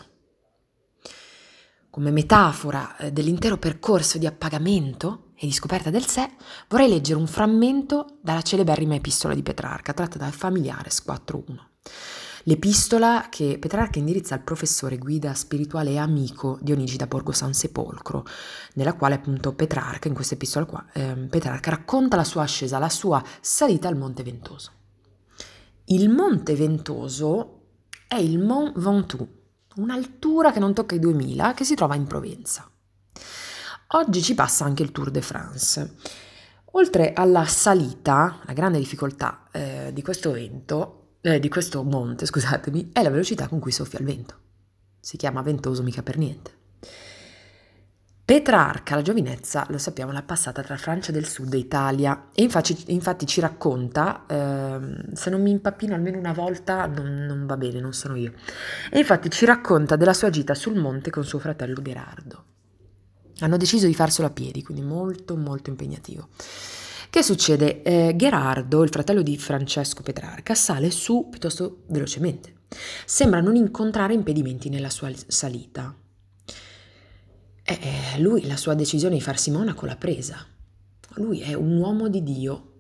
Come 1.90 2.10
metafora 2.10 2.96
eh, 2.96 3.12
dell'intero 3.12 3.56
percorso 3.56 4.18
di 4.18 4.26
appagamento, 4.26 5.23
e 5.36 5.46
di 5.46 5.52
scoperta 5.52 5.90
del 5.90 6.06
sé, 6.06 6.30
vorrei 6.68 6.88
leggere 6.88 7.18
un 7.18 7.26
frammento 7.26 8.18
dalla 8.20 8.42
celeberrima 8.42 8.94
epistola 8.94 9.34
di 9.34 9.42
Petrarca, 9.42 9.92
tratta 9.92 10.18
dal 10.18 10.32
Familiares 10.32 11.02
4.1. 11.06 11.72
L'epistola 12.46 13.28
che 13.30 13.56
Petrarca 13.58 13.98
indirizza 13.98 14.34
al 14.34 14.42
professore, 14.42 14.98
guida 14.98 15.32
spirituale 15.32 15.92
e 15.92 15.98
amico 15.98 16.58
Dionigi 16.60 16.98
da 16.98 17.06
Borgo 17.06 17.32
San 17.32 17.54
Sepolcro, 17.54 18.26
nella 18.74 18.92
quale 18.92 19.14
appunto 19.14 19.54
Petrarca, 19.54 20.08
in 20.08 20.14
questa 20.14 20.34
epistola 20.34 20.66
qua, 20.66 20.84
eh, 20.92 21.14
Petrarca 21.14 21.70
racconta 21.70 22.16
la 22.16 22.24
sua 22.24 22.42
ascesa, 22.42 22.78
la 22.78 22.90
sua 22.90 23.22
salita 23.40 23.88
al 23.88 23.96
Monte 23.96 24.22
Ventoso. 24.22 24.72
Il 25.86 26.10
Monte 26.10 26.54
Ventoso 26.54 27.60
è 28.06 28.16
il 28.16 28.38
Mont 28.38 28.78
Ventoux, 28.78 29.26
un'altura 29.76 30.52
che 30.52 30.58
non 30.58 30.74
tocca 30.74 30.94
i 30.94 30.98
2000, 30.98 31.54
che 31.54 31.64
si 31.64 31.74
trova 31.74 31.94
in 31.94 32.06
Provenza. 32.06 32.68
Oggi 33.96 34.22
ci 34.22 34.34
passa 34.34 34.64
anche 34.64 34.82
il 34.82 34.90
Tour 34.90 35.12
de 35.12 35.20
France. 35.20 35.94
Oltre 36.72 37.12
alla 37.12 37.44
salita, 37.44 38.40
la 38.44 38.52
grande 38.52 38.78
difficoltà 38.78 39.44
eh, 39.52 39.90
di 39.92 40.02
questo 40.02 40.30
evento 40.30 41.18
eh, 41.20 41.38
di 41.38 41.48
questo 41.48 41.84
monte, 41.84 42.26
scusatemi, 42.26 42.90
è 42.92 43.04
la 43.04 43.10
velocità 43.10 43.46
con 43.46 43.60
cui 43.60 43.70
soffia 43.70 44.00
il 44.00 44.04
vento. 44.04 44.34
Si 44.98 45.16
chiama 45.16 45.42
ventoso 45.42 45.84
mica 45.84 46.02
per 46.02 46.18
niente. 46.18 46.50
Petrarca, 48.24 48.96
la 48.96 49.02
giovinezza, 49.02 49.64
lo 49.68 49.78
sappiamo, 49.78 50.10
l'ha 50.10 50.22
passata 50.22 50.60
tra 50.64 50.76
Francia 50.76 51.12
del 51.12 51.26
Sud 51.26 51.54
e 51.54 51.58
Italia 51.58 52.30
e 52.34 52.42
infatti, 52.42 52.76
infatti 52.88 53.26
ci 53.26 53.40
racconta, 53.40 54.26
eh, 54.26 55.14
se 55.14 55.30
non 55.30 55.40
mi 55.40 55.52
impappino 55.52 55.94
almeno 55.94 56.18
una 56.18 56.32
volta 56.32 56.86
non, 56.86 57.26
non, 57.26 57.46
va 57.46 57.56
bene, 57.56 57.78
non 57.78 57.92
sono 57.92 58.16
io, 58.16 58.32
e 58.90 58.98
infatti 58.98 59.30
ci 59.30 59.44
racconta 59.44 59.94
della 59.94 60.14
sua 60.14 60.30
gita 60.30 60.54
sul 60.54 60.74
monte 60.74 61.10
con 61.10 61.24
suo 61.24 61.38
fratello 61.38 61.80
Gerardo. 61.80 62.44
Hanno 63.40 63.56
deciso 63.56 63.86
di 63.86 63.94
farselo 63.94 64.28
a 64.28 64.30
piedi, 64.30 64.62
quindi 64.62 64.82
molto 64.82 65.36
molto 65.36 65.70
impegnativo. 65.70 66.28
Che 67.10 67.22
succede? 67.22 67.82
Eh, 67.82 68.14
Gerardo, 68.16 68.82
il 68.82 68.90
fratello 68.90 69.22
di 69.22 69.38
Francesco 69.38 70.02
Petrarca, 70.02 70.54
sale 70.54 70.90
su 70.90 71.28
piuttosto 71.30 71.82
velocemente. 71.86 72.62
Sembra 73.04 73.40
non 73.40 73.54
incontrare 73.54 74.14
impedimenti 74.14 74.68
nella 74.68 74.90
sua 74.90 75.12
salita. 75.28 75.94
Eh, 77.62 78.18
lui 78.18 78.46
la 78.46 78.56
sua 78.56 78.74
decisione 78.74 79.14
di 79.14 79.20
farsi 79.20 79.50
monaco 79.50 79.86
l'ha 79.86 79.96
presa. 79.96 80.44
Lui 81.14 81.40
è 81.40 81.54
un 81.54 81.76
uomo 81.76 82.08
di 82.08 82.22
Dio 82.22 82.72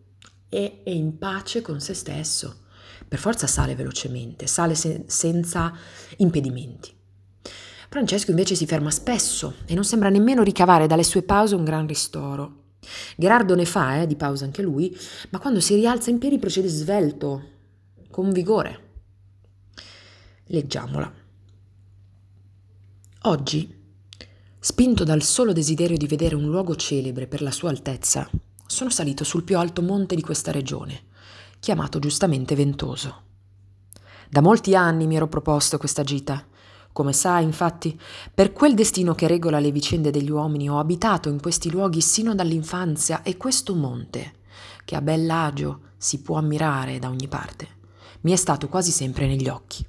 e 0.48 0.82
è 0.84 0.90
in 0.90 1.16
pace 1.18 1.62
con 1.62 1.80
se 1.80 1.94
stesso. 1.94 2.62
Per 3.06 3.18
forza 3.18 3.46
sale 3.46 3.76
velocemente, 3.76 4.46
sale 4.46 4.74
se- 4.74 5.04
senza 5.06 5.72
impedimenti. 6.16 6.92
Francesco 7.94 8.30
invece 8.32 8.56
si 8.56 8.66
ferma 8.66 8.90
spesso 8.90 9.54
e 9.66 9.74
non 9.74 9.84
sembra 9.84 10.08
nemmeno 10.08 10.42
ricavare 10.42 10.88
dalle 10.88 11.04
sue 11.04 11.22
pause 11.22 11.54
un 11.54 11.62
gran 11.62 11.86
ristoro. 11.86 12.62
Gerardo 13.16 13.54
ne 13.54 13.64
fa 13.64 14.00
eh, 14.00 14.08
di 14.08 14.16
pausa 14.16 14.44
anche 14.44 14.62
lui, 14.62 14.98
ma 15.30 15.38
quando 15.38 15.60
si 15.60 15.76
rialza 15.76 16.10
in 16.10 16.18
piedi 16.18 16.40
procede 16.40 16.66
svelto, 16.66 17.50
con 18.10 18.32
vigore. 18.32 18.80
Leggiamola. 20.46 21.12
Oggi, 23.20 23.82
spinto 24.58 25.04
dal 25.04 25.22
solo 25.22 25.52
desiderio 25.52 25.96
di 25.96 26.08
vedere 26.08 26.34
un 26.34 26.46
luogo 26.46 26.74
celebre 26.74 27.28
per 27.28 27.42
la 27.42 27.52
sua 27.52 27.70
altezza, 27.70 28.28
sono 28.66 28.90
salito 28.90 29.22
sul 29.22 29.44
più 29.44 29.56
alto 29.56 29.82
monte 29.82 30.16
di 30.16 30.22
questa 30.22 30.50
regione, 30.50 31.04
chiamato 31.60 32.00
giustamente 32.00 32.56
Ventoso. 32.56 33.22
Da 34.28 34.40
molti 34.40 34.74
anni 34.74 35.06
mi 35.06 35.14
ero 35.14 35.28
proposto 35.28 35.78
questa 35.78 36.02
gita 36.02 36.44
come 36.94 37.12
sai, 37.12 37.42
infatti, 37.42 38.00
per 38.32 38.52
quel 38.52 38.74
destino 38.74 39.16
che 39.16 39.26
regola 39.26 39.58
le 39.58 39.72
vicende 39.72 40.12
degli 40.12 40.30
uomini 40.30 40.70
ho 40.70 40.78
abitato 40.78 41.28
in 41.28 41.40
questi 41.40 41.68
luoghi 41.68 42.00
sino 42.00 42.36
dall'infanzia 42.36 43.24
e 43.24 43.36
questo 43.36 43.74
monte, 43.74 44.34
che 44.84 44.94
a 44.94 45.02
bell'agio 45.02 45.80
si 45.96 46.22
può 46.22 46.36
ammirare 46.36 47.00
da 47.00 47.08
ogni 47.08 47.26
parte, 47.26 47.66
mi 48.20 48.30
è 48.30 48.36
stato 48.36 48.68
quasi 48.68 48.92
sempre 48.92 49.26
negli 49.26 49.48
occhi. 49.48 49.84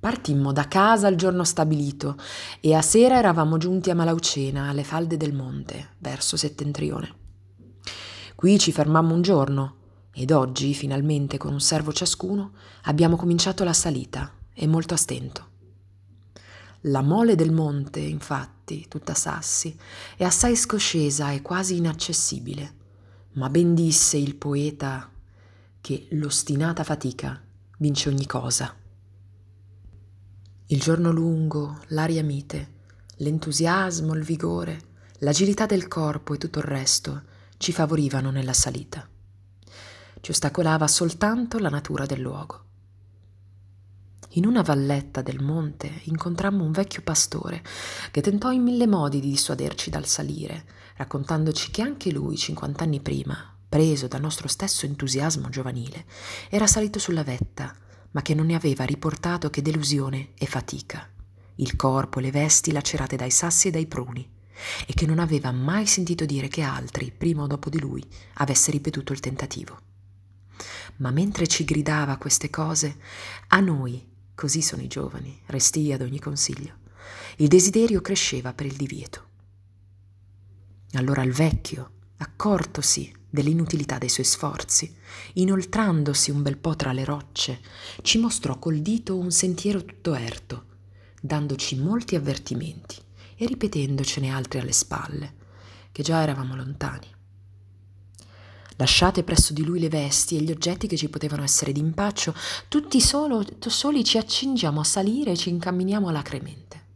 Partimmo 0.00 0.52
da 0.52 0.66
casa 0.66 1.06
il 1.06 1.16
giorno 1.16 1.44
stabilito 1.44 2.16
e 2.58 2.74
a 2.74 2.82
sera 2.82 3.16
eravamo 3.16 3.58
giunti 3.58 3.90
a 3.90 3.94
Malaucena, 3.94 4.68
alle 4.68 4.82
falde 4.82 5.16
del 5.16 5.34
monte, 5.34 5.90
verso 5.98 6.36
settentrione. 6.36 7.14
Qui 8.34 8.58
ci 8.58 8.72
fermammo 8.72 9.14
un 9.14 9.22
giorno 9.22 9.76
ed 10.12 10.32
oggi, 10.32 10.74
finalmente, 10.74 11.36
con 11.36 11.52
un 11.52 11.60
servo 11.60 11.92
ciascuno, 11.92 12.54
abbiamo 12.82 13.14
cominciato 13.14 13.62
la 13.62 13.72
salita 13.72 14.32
e 14.60 14.66
molto 14.66 14.94
a 14.94 14.96
stento. 14.96 15.46
La 16.82 17.00
mole 17.00 17.36
del 17.36 17.52
monte, 17.52 18.00
infatti, 18.00 18.86
tutta 18.88 19.14
sassi, 19.14 19.76
è 20.16 20.24
assai 20.24 20.56
scoscesa 20.56 21.30
e 21.30 21.42
quasi 21.42 21.76
inaccessibile, 21.76 22.74
ma 23.34 23.48
ben 23.50 23.74
disse 23.74 24.16
il 24.16 24.34
poeta 24.34 25.10
che 25.80 26.08
l'ostinata 26.10 26.82
fatica 26.82 27.40
vince 27.78 28.08
ogni 28.08 28.26
cosa. 28.26 28.74
Il 30.66 30.80
giorno 30.80 31.12
lungo, 31.12 31.78
l'aria 31.88 32.24
mite, 32.24 32.74
l'entusiasmo, 33.18 34.12
il 34.14 34.24
vigore, 34.24 34.80
l'agilità 35.18 35.66
del 35.66 35.86
corpo 35.86 36.34
e 36.34 36.38
tutto 36.38 36.58
il 36.58 36.64
resto 36.64 37.22
ci 37.58 37.72
favorivano 37.72 38.30
nella 38.30 38.52
salita. 38.52 39.08
Ci 40.20 40.30
ostacolava 40.30 40.88
soltanto 40.88 41.58
la 41.58 41.70
natura 41.70 42.06
del 42.06 42.20
luogo. 42.20 42.67
In 44.32 44.44
una 44.44 44.60
valletta 44.60 45.22
del 45.22 45.42
monte 45.42 46.00
incontrammo 46.04 46.62
un 46.62 46.70
vecchio 46.70 47.00
pastore 47.00 47.62
che 48.10 48.20
tentò 48.20 48.50
in 48.50 48.62
mille 48.62 48.86
modi 48.86 49.20
di 49.20 49.30
dissuaderci 49.30 49.88
dal 49.88 50.04
salire, 50.04 50.66
raccontandoci 50.96 51.70
che 51.70 51.80
anche 51.80 52.12
lui, 52.12 52.36
cinquant'anni 52.36 53.00
prima, 53.00 53.56
preso 53.66 54.06
dal 54.06 54.20
nostro 54.20 54.46
stesso 54.46 54.84
entusiasmo 54.84 55.48
giovanile, 55.48 56.04
era 56.50 56.66
salito 56.66 56.98
sulla 56.98 57.22
vetta, 57.22 57.74
ma 58.10 58.20
che 58.20 58.34
non 58.34 58.46
ne 58.46 58.54
aveva 58.54 58.84
riportato 58.84 59.48
che 59.48 59.62
delusione 59.62 60.30
e 60.36 60.44
fatica, 60.44 61.08
il 61.56 61.74
corpo 61.76 62.18
e 62.18 62.22
le 62.22 62.30
vesti 62.30 62.70
lacerate 62.70 63.16
dai 63.16 63.30
sassi 63.30 63.68
e 63.68 63.70
dai 63.70 63.86
pruni, 63.86 64.28
e 64.86 64.92
che 64.92 65.06
non 65.06 65.20
aveva 65.20 65.52
mai 65.52 65.86
sentito 65.86 66.26
dire 66.26 66.48
che 66.48 66.60
altri, 66.60 67.12
prima 67.16 67.44
o 67.44 67.46
dopo 67.46 67.70
di 67.70 67.80
lui, 67.80 68.04
avesse 68.34 68.70
ripetuto 68.70 69.12
il 69.12 69.20
tentativo. 69.20 69.78
Ma 70.96 71.10
mentre 71.12 71.46
ci 71.46 71.64
gridava 71.64 72.16
queste 72.16 72.50
cose, 72.50 72.96
a 73.48 73.60
noi, 73.60 74.07
Così 74.38 74.62
sono 74.62 74.82
i 74.82 74.86
giovani, 74.86 75.36
restii 75.46 75.92
ad 75.92 76.00
ogni 76.00 76.20
consiglio. 76.20 76.74
Il 77.38 77.48
desiderio 77.48 78.00
cresceva 78.00 78.52
per 78.52 78.66
il 78.66 78.76
divieto. 78.76 79.24
Allora 80.92 81.24
il 81.24 81.32
vecchio, 81.32 81.90
accortosi 82.18 83.12
dell'inutilità 83.28 83.98
dei 83.98 84.08
suoi 84.08 84.24
sforzi, 84.24 84.94
inoltrandosi 85.32 86.30
un 86.30 86.42
bel 86.42 86.56
po' 86.56 86.76
tra 86.76 86.92
le 86.92 87.04
rocce, 87.04 87.60
ci 88.02 88.20
mostrò 88.20 88.60
col 88.60 88.78
dito 88.78 89.18
un 89.18 89.32
sentiero 89.32 89.84
tutto 89.84 90.14
erto, 90.14 90.66
dandoci 91.20 91.74
molti 91.74 92.14
avvertimenti 92.14 92.94
e 93.34 93.44
ripetendocene 93.44 94.30
altri 94.30 94.60
alle 94.60 94.70
spalle, 94.70 95.34
che 95.90 96.04
già 96.04 96.22
eravamo 96.22 96.54
lontani. 96.54 97.17
Lasciate 98.78 99.24
presso 99.24 99.52
di 99.52 99.64
lui 99.64 99.80
le 99.80 99.88
vesti 99.88 100.36
e 100.36 100.40
gli 100.40 100.52
oggetti 100.52 100.86
che 100.86 100.96
ci 100.96 101.08
potevano 101.08 101.42
essere 101.42 101.72
d'impaccio, 101.72 102.32
tutti 102.68 103.00
solo, 103.00 103.44
soli 103.66 104.04
ci 104.04 104.18
accingiamo 104.18 104.78
a 104.78 104.84
salire 104.84 105.32
e 105.32 105.36
ci 105.36 105.48
incamminiamo 105.48 106.06
alacremente. 106.06 106.86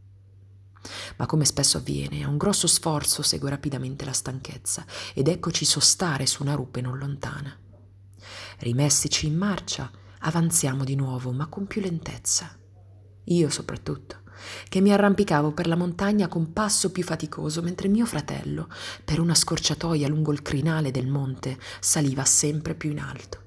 Ma 1.16 1.26
come 1.26 1.44
spesso 1.44 1.78
avviene, 1.78 2.22
a 2.22 2.28
un 2.28 2.36
grosso 2.36 2.68
sforzo 2.68 3.22
segue 3.22 3.50
rapidamente 3.50 4.04
la 4.04 4.12
stanchezza 4.12 4.86
ed 5.12 5.26
eccoci 5.26 5.64
sostare 5.64 6.24
su 6.26 6.44
una 6.44 6.54
rupe 6.54 6.80
non 6.80 6.98
lontana. 6.98 7.56
Rimessici 8.58 9.26
in 9.26 9.36
marcia, 9.36 9.90
avanziamo 10.20 10.84
di 10.84 10.94
nuovo, 10.94 11.32
ma 11.32 11.48
con 11.48 11.66
più 11.66 11.80
lentezza. 11.80 12.56
Io 13.24 13.50
soprattutto 13.50 14.21
che 14.68 14.80
mi 14.80 14.92
arrampicavo 14.92 15.52
per 15.52 15.66
la 15.66 15.76
montagna 15.76 16.28
con 16.28 16.52
passo 16.52 16.90
più 16.90 17.02
faticoso, 17.02 17.62
mentre 17.62 17.88
mio 17.88 18.06
fratello, 18.06 18.68
per 19.04 19.20
una 19.20 19.34
scorciatoia 19.34 20.08
lungo 20.08 20.32
il 20.32 20.42
crinale 20.42 20.90
del 20.90 21.06
monte, 21.06 21.58
saliva 21.80 22.24
sempre 22.24 22.74
più 22.74 22.90
in 22.90 23.00
alto. 23.00 23.40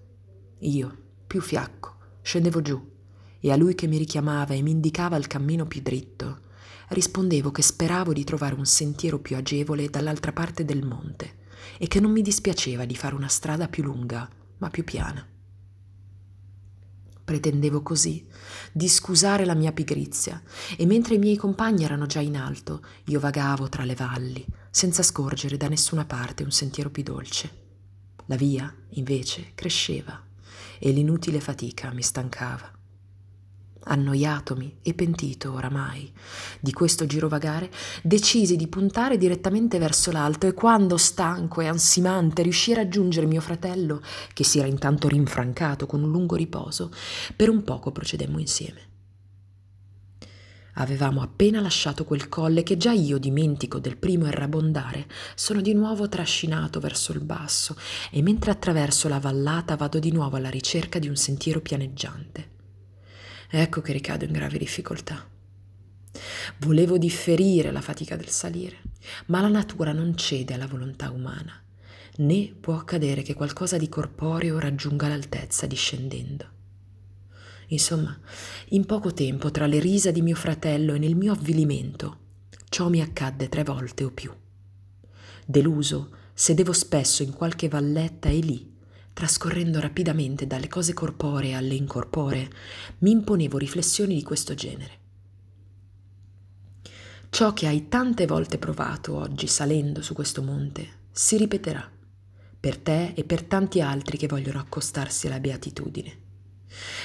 Io, 0.59 0.97
più 1.27 1.41
fiacco, 1.41 1.95
scendevo 2.21 2.61
giù 2.61 2.93
e 3.39 3.51
a 3.51 3.55
lui 3.55 3.75
che 3.75 3.87
mi 3.87 3.97
richiamava 3.97 4.53
e 4.53 4.61
mi 4.61 4.71
indicava 4.71 5.17
il 5.17 5.27
cammino 5.27 5.65
più 5.65 5.81
dritto, 5.81 6.39
rispondevo 6.89 7.51
che 7.51 7.61
speravo 7.61 8.13
di 8.13 8.23
trovare 8.23 8.55
un 8.55 8.65
sentiero 8.65 9.19
più 9.19 9.35
agevole 9.35 9.89
dall'altra 9.89 10.31
parte 10.31 10.65
del 10.65 10.85
monte 10.85 11.43
e 11.77 11.87
che 11.87 11.99
non 11.99 12.11
mi 12.11 12.21
dispiaceva 12.21 12.85
di 12.85 12.95
fare 12.95 13.15
una 13.15 13.27
strada 13.27 13.67
più 13.67 13.83
lunga, 13.83 14.27
ma 14.57 14.69
più 14.69 14.83
piana. 14.83 15.27
Pretendevo 17.25 17.81
così 17.81 18.23
di 18.71 18.87
scusare 18.87 19.45
la 19.45 19.55
mia 19.55 19.71
pigrizia 19.71 20.39
e 20.77 20.85
mentre 20.85 21.15
i 21.15 21.17
miei 21.17 21.37
compagni 21.37 21.83
erano 21.83 22.05
già 22.05 22.19
in 22.19 22.37
alto, 22.37 22.85
io 23.05 23.19
vagavo 23.19 23.67
tra 23.67 23.83
le 23.83 23.95
valli, 23.95 24.45
senza 24.69 25.01
scorgere 25.01 25.57
da 25.57 25.67
nessuna 25.67 26.05
parte 26.05 26.43
un 26.43 26.51
sentiero 26.51 26.91
più 26.91 27.01
dolce. 27.01 27.63
La 28.27 28.35
via, 28.35 28.71
invece, 28.89 29.53
cresceva 29.55 30.23
e 30.77 30.91
l'inutile 30.91 31.39
fatica 31.39 31.91
mi 31.91 32.03
stancava. 32.03 32.74
Annoiatomi 33.87 34.77
e 34.81 34.93
pentito 34.95 35.53
oramai 35.53 36.11
di 36.59 36.73
questo 36.73 37.05
girovagare, 37.05 37.71
decisi 38.01 38.55
di 38.55 38.67
puntare 38.67 39.17
direttamente 39.17 39.77
verso 39.77 40.11
l'alto 40.11 40.47
e 40.47 40.53
quando, 40.53 40.97
stanco 40.97 41.61
e 41.61 41.67
ansimante, 41.67 42.41
riuscii 42.41 42.73
a 42.73 42.77
raggiungere 42.77 43.27
mio 43.27 43.41
fratello, 43.41 44.01
che 44.33 44.43
si 44.43 44.57
era 44.57 44.67
intanto 44.67 45.07
rinfrancato 45.07 45.85
con 45.85 46.01
un 46.01 46.09
lungo 46.09 46.35
riposo, 46.35 46.91
per 47.35 47.49
un 47.49 47.63
poco 47.63 47.91
procedemmo 47.91 48.39
insieme. 48.39 48.93
Avevamo 50.77 51.21
appena 51.21 51.61
lasciato 51.61 52.03
quel 52.03 52.27
colle 52.27 52.63
che 52.63 52.77
già 52.77 52.91
io, 52.91 53.17
dimentico 53.17 53.79
del 53.79 53.97
primo 53.97 54.25
errabondare, 54.25 55.07
sono 55.35 55.61
di 55.61 55.73
nuovo 55.73 56.09
trascinato 56.09 56.79
verso 56.79 57.13
il 57.13 57.21
basso 57.21 57.77
e 58.11 58.21
mentre 58.21 58.51
attraverso 58.51 59.07
la 59.07 59.19
vallata 59.19 59.75
vado 59.75 59.99
di 59.99 60.11
nuovo 60.11 60.35
alla 60.37 60.49
ricerca 60.49 60.99
di 60.99 61.07
un 61.07 61.15
sentiero 61.15 61.61
pianeggiante. 61.61 62.54
Ecco 63.57 63.79
che 63.79 63.93
ricado 63.93 64.25
in 64.25 64.33
gravi 64.33 64.57
difficoltà. 64.57 65.25
Volevo 66.57 66.97
differire 66.97 67.71
la 67.71 67.79
fatica 67.79 68.17
del 68.17 68.27
salire, 68.27 68.81
ma 69.27 69.39
la 69.39 69.47
natura 69.47 69.93
non 69.93 70.17
cede 70.17 70.53
alla 70.53 70.67
volontà 70.67 71.09
umana, 71.09 71.63
né 72.17 72.53
può 72.59 72.75
accadere 72.75 73.21
che 73.21 73.33
qualcosa 73.33 73.77
di 73.77 73.87
corporeo 73.87 74.59
raggiunga 74.59 75.07
l'altezza 75.07 75.67
discendendo. 75.67 76.45
Insomma, 77.67 78.19
in 78.71 78.85
poco 78.85 79.13
tempo, 79.13 79.49
tra 79.51 79.67
le 79.67 79.79
risa 79.79 80.11
di 80.11 80.21
mio 80.21 80.35
fratello 80.35 80.93
e 80.93 80.99
nel 80.99 81.15
mio 81.15 81.31
avvilimento, 81.31 82.17
ciò 82.67 82.89
mi 82.89 82.99
accadde 82.99 83.47
tre 83.47 83.63
volte 83.63 84.03
o 84.03 84.11
più. 84.11 84.33
Deluso, 85.45 86.09
sedevo 86.33 86.73
spesso 86.73 87.23
in 87.23 87.31
qualche 87.31 87.69
valletta 87.69 88.27
e 88.27 88.39
lì, 88.39 88.74
trascorrendo 89.15 89.79
rapidamente 89.79 90.45
dalle 90.45 90.67
cose 90.67 90.93
corporee 90.93 91.53
alle 91.53 91.73
incorporee, 91.73 92.49
mi 92.99 93.11
imponevo 93.11 93.57
riflessioni 93.57 94.13
di 94.13 94.23
questo 94.23 94.55
genere. 94.55 94.99
Ciò 97.29 97.53
che 97.53 97.65
hai 97.65 97.87
tante 97.87 98.25
volte 98.25 98.57
provato 98.57 99.15
oggi 99.15 99.47
salendo 99.47 100.01
su 100.01 100.13
questo 100.13 100.43
monte 100.43 101.03
si 101.13 101.37
ripeterà 101.37 101.89
per 102.59 102.77
te 102.77 103.13
e 103.15 103.23
per 103.23 103.43
tanti 103.43 103.79
altri 103.79 104.17
che 104.17 104.27
vogliono 104.27 104.59
accostarsi 104.59 105.27
alla 105.27 105.39
beatitudine. 105.39 106.23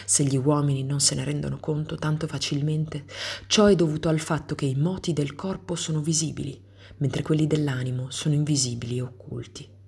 Se 0.05 0.25
gli 0.25 0.37
uomini 0.37 0.83
non 0.83 0.99
se 0.99 1.15
ne 1.15 1.23
rendono 1.23 1.61
conto 1.61 1.95
tanto 1.95 2.27
facilmente, 2.27 3.05
ciò 3.47 3.67
è 3.67 3.77
dovuto 3.77 4.09
al 4.09 4.19
fatto 4.19 4.57
che 4.57 4.67
i 4.67 4.75
moti 4.75 5.13
del 5.13 5.37
corpo 5.37 5.77
sono 5.77 6.01
visibili, 6.01 6.61
mentre 6.97 7.23
quelli 7.23 7.47
dell'animo 7.47 8.11
sono 8.11 8.35
invisibili 8.35 8.97
e 8.97 9.03
occulti. 9.03 9.79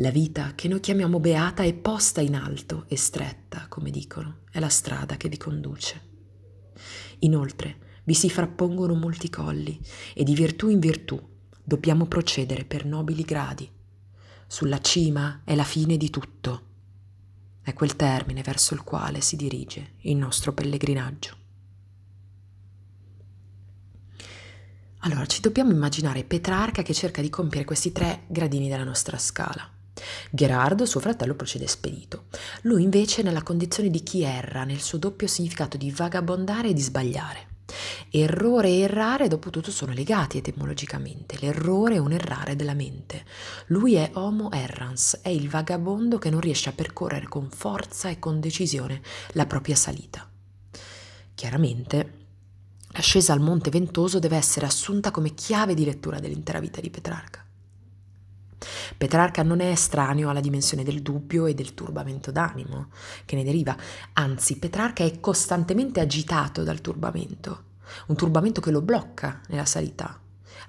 La 0.00 0.10
vita 0.10 0.54
che 0.54 0.68
noi 0.68 0.78
chiamiamo 0.78 1.18
beata 1.18 1.64
è 1.64 1.74
posta 1.74 2.20
in 2.20 2.36
alto 2.36 2.84
e 2.86 2.96
stretta, 2.96 3.66
come 3.68 3.90
dicono, 3.90 4.42
è 4.52 4.60
la 4.60 4.68
strada 4.68 5.16
che 5.16 5.28
vi 5.28 5.36
conduce. 5.36 6.02
Inoltre 7.20 8.02
vi 8.04 8.14
si 8.14 8.30
frappongono 8.30 8.94
molti 8.94 9.28
colli 9.28 9.76
e 10.14 10.22
di 10.22 10.34
virtù 10.34 10.68
in 10.68 10.78
virtù 10.78 11.20
dobbiamo 11.64 12.06
procedere 12.06 12.64
per 12.64 12.84
nobili 12.84 13.22
gradi. 13.22 13.68
Sulla 14.46 14.80
cima 14.80 15.40
è 15.42 15.56
la 15.56 15.64
fine 15.64 15.96
di 15.96 16.10
tutto 16.10 16.66
è 17.60 17.72
quel 17.72 17.96
termine 17.96 18.42
verso 18.42 18.74
il 18.74 18.84
quale 18.84 19.20
si 19.20 19.34
dirige 19.34 19.94
il 20.02 20.16
nostro 20.16 20.52
pellegrinaggio. 20.52 21.36
Allora, 25.00 25.26
ci 25.26 25.40
dobbiamo 25.40 25.72
immaginare 25.72 26.22
Petrarca 26.22 26.82
che 26.82 26.94
cerca 26.94 27.20
di 27.20 27.30
compiere 27.30 27.66
questi 27.66 27.90
tre 27.90 28.22
gradini 28.28 28.68
della 28.68 28.84
nostra 28.84 29.18
scala. 29.18 29.72
Gherardo, 30.30 30.86
suo 30.86 31.00
fratello, 31.00 31.34
procede 31.34 31.66
spedito. 31.66 32.24
Lui 32.62 32.82
invece 32.82 33.22
nella 33.22 33.42
condizione 33.42 33.90
di 33.90 34.02
chi 34.02 34.22
erra, 34.22 34.64
nel 34.64 34.80
suo 34.80 34.98
doppio 34.98 35.26
significato 35.26 35.76
di 35.76 35.90
vagabondare 35.90 36.68
e 36.68 36.72
di 36.72 36.80
sbagliare. 36.80 37.46
Errore 38.10 38.68
e 38.68 38.80
errare, 38.80 39.28
dopo 39.28 39.50
tutto, 39.50 39.70
sono 39.70 39.92
legati 39.92 40.38
etimologicamente. 40.38 41.36
L'errore 41.40 41.96
è 41.96 41.98
un 41.98 42.12
errare 42.12 42.56
della 42.56 42.74
mente. 42.74 43.24
Lui 43.66 43.94
è 43.94 44.10
homo 44.14 44.50
errans, 44.50 45.20
è 45.22 45.28
il 45.28 45.48
vagabondo 45.48 46.18
che 46.18 46.30
non 46.30 46.40
riesce 46.40 46.70
a 46.70 46.72
percorrere 46.72 47.28
con 47.28 47.50
forza 47.50 48.08
e 48.08 48.18
con 48.18 48.40
decisione 48.40 49.02
la 49.32 49.46
propria 49.46 49.76
salita. 49.76 50.28
Chiaramente, 51.34 52.12
l'ascesa 52.92 53.34
al 53.34 53.40
Monte 53.40 53.70
Ventoso 53.70 54.18
deve 54.18 54.36
essere 54.36 54.66
assunta 54.66 55.10
come 55.10 55.34
chiave 55.34 55.74
di 55.74 55.84
lettura 55.84 56.18
dell'intera 56.18 56.60
vita 56.60 56.80
di 56.80 56.90
Petrarca. 56.90 57.47
Petrarca 58.96 59.42
non 59.42 59.60
è 59.60 59.70
estraneo 59.70 60.30
alla 60.30 60.40
dimensione 60.40 60.82
del 60.82 61.02
dubbio 61.02 61.46
e 61.46 61.54
del 61.54 61.74
turbamento 61.74 62.30
d'animo 62.30 62.88
che 63.24 63.36
ne 63.36 63.44
deriva, 63.44 63.76
anzi 64.14 64.58
Petrarca 64.58 65.04
è 65.04 65.20
costantemente 65.20 66.00
agitato 66.00 66.62
dal 66.62 66.80
turbamento, 66.80 67.64
un 68.06 68.16
turbamento 68.16 68.60
che 68.60 68.70
lo 68.70 68.82
blocca 68.82 69.40
nella 69.48 69.64
salita. 69.64 70.20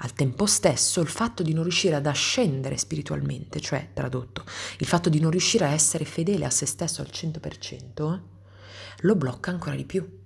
Al 0.01 0.13
tempo 0.13 0.45
stesso 0.45 1.01
il 1.01 1.08
fatto 1.08 1.43
di 1.43 1.53
non 1.53 1.63
riuscire 1.63 1.95
ad 1.95 2.05
ascendere 2.05 2.77
spiritualmente, 2.77 3.60
cioè 3.60 3.89
tradotto, 3.93 4.43
il 4.77 4.86
fatto 4.86 5.10
di 5.10 5.19
non 5.19 5.32
riuscire 5.32 5.65
a 5.65 5.71
essere 5.71 6.05
fedele 6.05 6.45
a 6.45 6.49
se 6.49 6.65
stesso 6.65 7.01
al 7.01 7.10
100%, 7.12 8.19
lo 9.01 9.15
blocca 9.15 9.51
ancora 9.51 9.75
di 9.75 9.86
più. 9.86 10.17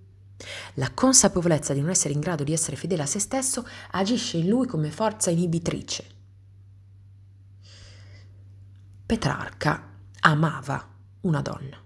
La 0.76 0.92
consapevolezza 0.92 1.74
di 1.74 1.80
non 1.80 1.90
essere 1.90 2.14
in 2.14 2.20
grado 2.20 2.44
di 2.44 2.54
essere 2.54 2.76
fedele 2.76 3.04
a 3.04 3.08
se 3.08 3.20
stesso 3.20 3.66
agisce 3.92 4.38
in 4.38 4.48
lui 4.48 4.68
come 4.68 4.92
forza 4.92 5.30
inibitrice 5.30 6.22
Petrarca 9.06 10.00
amava 10.22 10.96
una 11.22 11.42
donna, 11.42 11.78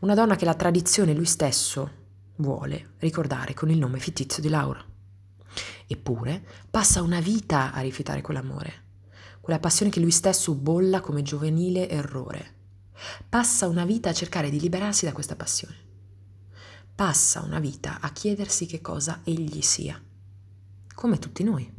una 0.00 0.14
donna 0.14 0.36
che 0.36 0.44
la 0.44 0.54
tradizione 0.54 1.14
lui 1.14 1.24
stesso 1.24 1.90
vuole 2.36 2.92
ricordare 2.98 3.54
con 3.54 3.70
il 3.70 3.78
nome 3.78 3.98
fittizio 3.98 4.42
di 4.42 4.50
Laura. 4.50 4.84
Eppure 5.86 6.46
passa 6.70 7.00
una 7.00 7.20
vita 7.20 7.72
a 7.72 7.80
rifiutare 7.80 8.20
quell'amore, 8.20 8.82
quella 9.40 9.58
passione 9.58 9.90
che 9.90 10.00
lui 10.00 10.10
stesso 10.10 10.54
bolla 10.54 11.00
come 11.00 11.22
giovanile 11.22 11.88
errore. 11.88 12.52
Passa 13.26 13.66
una 13.66 13.86
vita 13.86 14.10
a 14.10 14.14
cercare 14.14 14.50
di 14.50 14.60
liberarsi 14.60 15.06
da 15.06 15.12
questa 15.12 15.36
passione. 15.36 15.76
Passa 16.94 17.40
una 17.40 17.58
vita 17.58 18.00
a 18.00 18.12
chiedersi 18.12 18.66
che 18.66 18.82
cosa 18.82 19.22
egli 19.24 19.62
sia, 19.62 20.00
come 20.94 21.18
tutti 21.18 21.42
noi. 21.42 21.72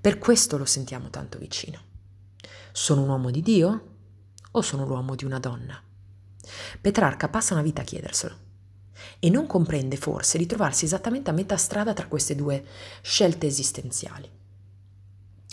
Per 0.00 0.18
questo 0.18 0.56
lo 0.56 0.64
sentiamo 0.64 1.10
tanto 1.10 1.38
vicino. 1.38 1.90
Sono 2.72 3.02
un 3.02 3.10
uomo 3.10 3.30
di 3.30 3.42
Dio 3.42 3.88
o 4.50 4.62
sono 4.62 4.86
l'uomo 4.86 5.14
di 5.14 5.26
una 5.26 5.38
donna? 5.38 5.80
Petrarca 6.80 7.28
passa 7.28 7.52
una 7.52 7.62
vita 7.62 7.82
a 7.82 7.84
chiederselo 7.84 8.36
e 9.18 9.28
non 9.28 9.46
comprende 9.46 9.96
forse 9.96 10.38
di 10.38 10.46
trovarsi 10.46 10.86
esattamente 10.86 11.28
a 11.28 11.34
metà 11.34 11.58
strada 11.58 11.92
tra 11.92 12.08
queste 12.08 12.34
due 12.34 12.64
scelte 13.02 13.46
esistenziali. 13.46 14.28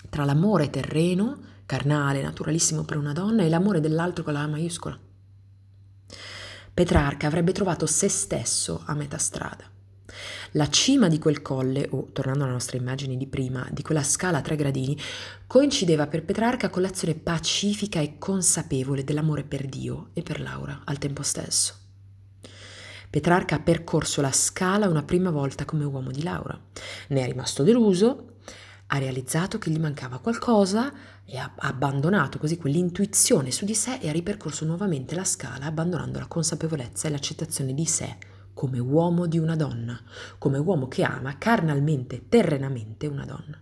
Tra 0.09 0.23
l'amore 0.23 0.69
terreno, 0.69 1.39
carnale, 1.65 2.21
naturalissimo 2.21 2.83
per 2.83 2.95
una 2.95 3.11
donna, 3.11 3.43
e 3.43 3.49
l'amore 3.49 3.81
dell'altro 3.81 4.23
con 4.23 4.33
la 4.33 4.47
maiuscola. 4.47 4.97
Petrarca 6.73 7.27
avrebbe 7.27 7.51
trovato 7.51 7.85
se 7.85 8.07
stesso 8.07 8.81
a 8.85 8.93
metà 8.93 9.17
strada 9.17 9.78
la 10.51 10.69
cima 10.69 11.07
di 11.07 11.19
quel 11.19 11.41
colle, 11.41 11.87
o 11.91 12.07
tornando 12.11 12.43
alla 12.43 12.53
nostra 12.53 12.77
immagine 12.77 13.17
di 13.17 13.27
prima, 13.27 13.67
di 13.71 13.81
quella 13.81 14.03
scala 14.03 14.39
a 14.39 14.41
tre 14.41 14.55
gradini, 14.55 14.97
coincideva 15.47 16.07
per 16.07 16.23
Petrarca 16.23 16.69
con 16.69 16.81
l'azione 16.81 17.15
pacifica 17.15 17.99
e 17.99 18.17
consapevole 18.17 19.03
dell'amore 19.03 19.43
per 19.43 19.65
Dio 19.67 20.09
e 20.13 20.21
per 20.21 20.39
Laura 20.41 20.81
al 20.85 20.97
tempo 20.97 21.23
stesso. 21.23 21.75
Petrarca 23.09 23.55
ha 23.55 23.59
percorso 23.59 24.21
la 24.21 24.31
scala 24.31 24.87
una 24.87 25.03
prima 25.03 25.31
volta 25.31 25.65
come 25.65 25.83
uomo 25.83 26.11
di 26.11 26.21
Laura. 26.21 26.59
Ne 27.07 27.21
è 27.21 27.25
rimasto 27.25 27.63
deluso, 27.63 28.35
ha 28.87 28.97
realizzato 28.97 29.57
che 29.57 29.71
gli 29.71 29.79
mancava 29.79 30.19
qualcosa 30.19 30.93
e 31.25 31.37
ha 31.37 31.53
abbandonato 31.57 32.37
così 32.37 32.57
quell'intuizione 32.57 33.51
su 33.51 33.65
di 33.65 33.75
sé 33.75 33.97
e 33.99 34.09
ha 34.09 34.11
ripercorso 34.11 34.65
nuovamente 34.65 35.15
la 35.15 35.23
scala 35.23 35.65
abbandonando 35.65 36.19
la 36.19 36.27
consapevolezza 36.27 37.07
e 37.07 37.11
l'accettazione 37.11 37.73
di 37.73 37.85
sé 37.85 38.17
come 38.59 38.79
uomo 38.79 39.25
di 39.25 39.37
una 39.37 39.55
donna, 39.55 39.97
come 40.37 40.57
uomo 40.57 40.89
che 40.89 41.03
ama 41.03 41.37
carnalmente, 41.37 42.27
terrenamente 42.27 43.07
una 43.07 43.23
donna. 43.23 43.57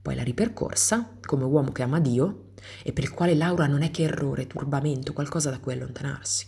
Poi 0.00 0.14
l'ha 0.14 0.22
ripercorsa 0.22 1.18
come 1.20 1.44
uomo 1.44 1.72
che 1.72 1.82
ama 1.82 2.00
Dio 2.00 2.52
e 2.82 2.94
per 2.94 3.04
il 3.04 3.10
quale 3.10 3.34
Laura 3.34 3.66
non 3.66 3.82
è 3.82 3.90
che 3.90 4.04
errore, 4.04 4.46
turbamento, 4.46 5.12
qualcosa 5.12 5.50
da 5.50 5.58
cui 5.58 5.74
allontanarsi. 5.74 6.46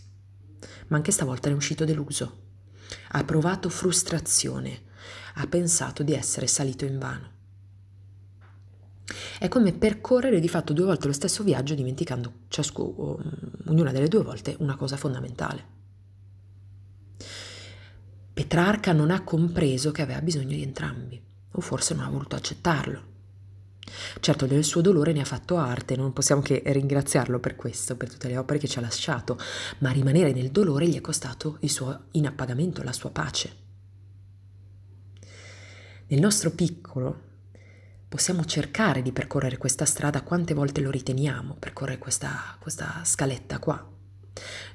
Ma 0.86 0.96
anche 0.96 1.12
stavolta 1.12 1.48
ne 1.48 1.54
è 1.54 1.58
uscito 1.58 1.84
deluso. 1.84 2.44
Ha 3.10 3.22
provato 3.24 3.68
frustrazione, 3.68 4.84
ha 5.34 5.46
pensato 5.48 6.02
di 6.02 6.14
essere 6.14 6.46
salito 6.46 6.86
in 6.86 6.98
vano. 6.98 7.30
È 9.38 9.48
come 9.48 9.74
percorrere 9.74 10.40
di 10.40 10.48
fatto 10.48 10.72
due 10.72 10.86
volte 10.86 11.08
lo 11.08 11.12
stesso 11.12 11.44
viaggio 11.44 11.74
dimenticando 11.74 12.32
ciascuno, 12.48 13.18
ognuna 13.66 13.92
delle 13.92 14.08
due 14.08 14.22
volte 14.22 14.56
una 14.60 14.76
cosa 14.76 14.96
fondamentale. 14.96 15.76
Petrarca 18.38 18.92
non 18.92 19.10
ha 19.10 19.24
compreso 19.24 19.90
che 19.90 20.02
aveva 20.02 20.22
bisogno 20.22 20.54
di 20.54 20.62
entrambi, 20.62 21.20
o 21.50 21.60
forse 21.60 21.92
non 21.94 22.04
ha 22.04 22.08
voluto 22.08 22.36
accettarlo. 22.36 23.02
Certo, 24.20 24.46
del 24.46 24.62
suo 24.62 24.80
dolore 24.80 25.12
ne 25.12 25.22
ha 25.22 25.24
fatto 25.24 25.56
arte, 25.56 25.96
non 25.96 26.12
possiamo 26.12 26.40
che 26.40 26.62
ringraziarlo 26.64 27.40
per 27.40 27.56
questo, 27.56 27.96
per 27.96 28.08
tutte 28.08 28.28
le 28.28 28.36
opere 28.36 28.60
che 28.60 28.68
ci 28.68 28.78
ha 28.78 28.80
lasciato, 28.80 29.36
ma 29.78 29.90
rimanere 29.90 30.32
nel 30.32 30.52
dolore 30.52 30.86
gli 30.86 30.94
è 30.94 31.00
costato 31.00 31.56
il 31.62 31.68
suo 31.68 32.04
inappagamento, 32.12 32.84
la 32.84 32.92
sua 32.92 33.10
pace. 33.10 33.56
Nel 36.06 36.20
nostro 36.20 36.52
piccolo 36.52 37.22
possiamo 38.08 38.44
cercare 38.44 39.02
di 39.02 39.10
percorrere 39.10 39.58
questa 39.58 39.84
strada 39.84 40.22
quante 40.22 40.54
volte 40.54 40.80
lo 40.80 40.92
riteniamo, 40.92 41.56
percorrere 41.58 41.98
questa, 41.98 42.56
questa 42.60 43.02
scaletta 43.02 43.58
qua, 43.58 43.96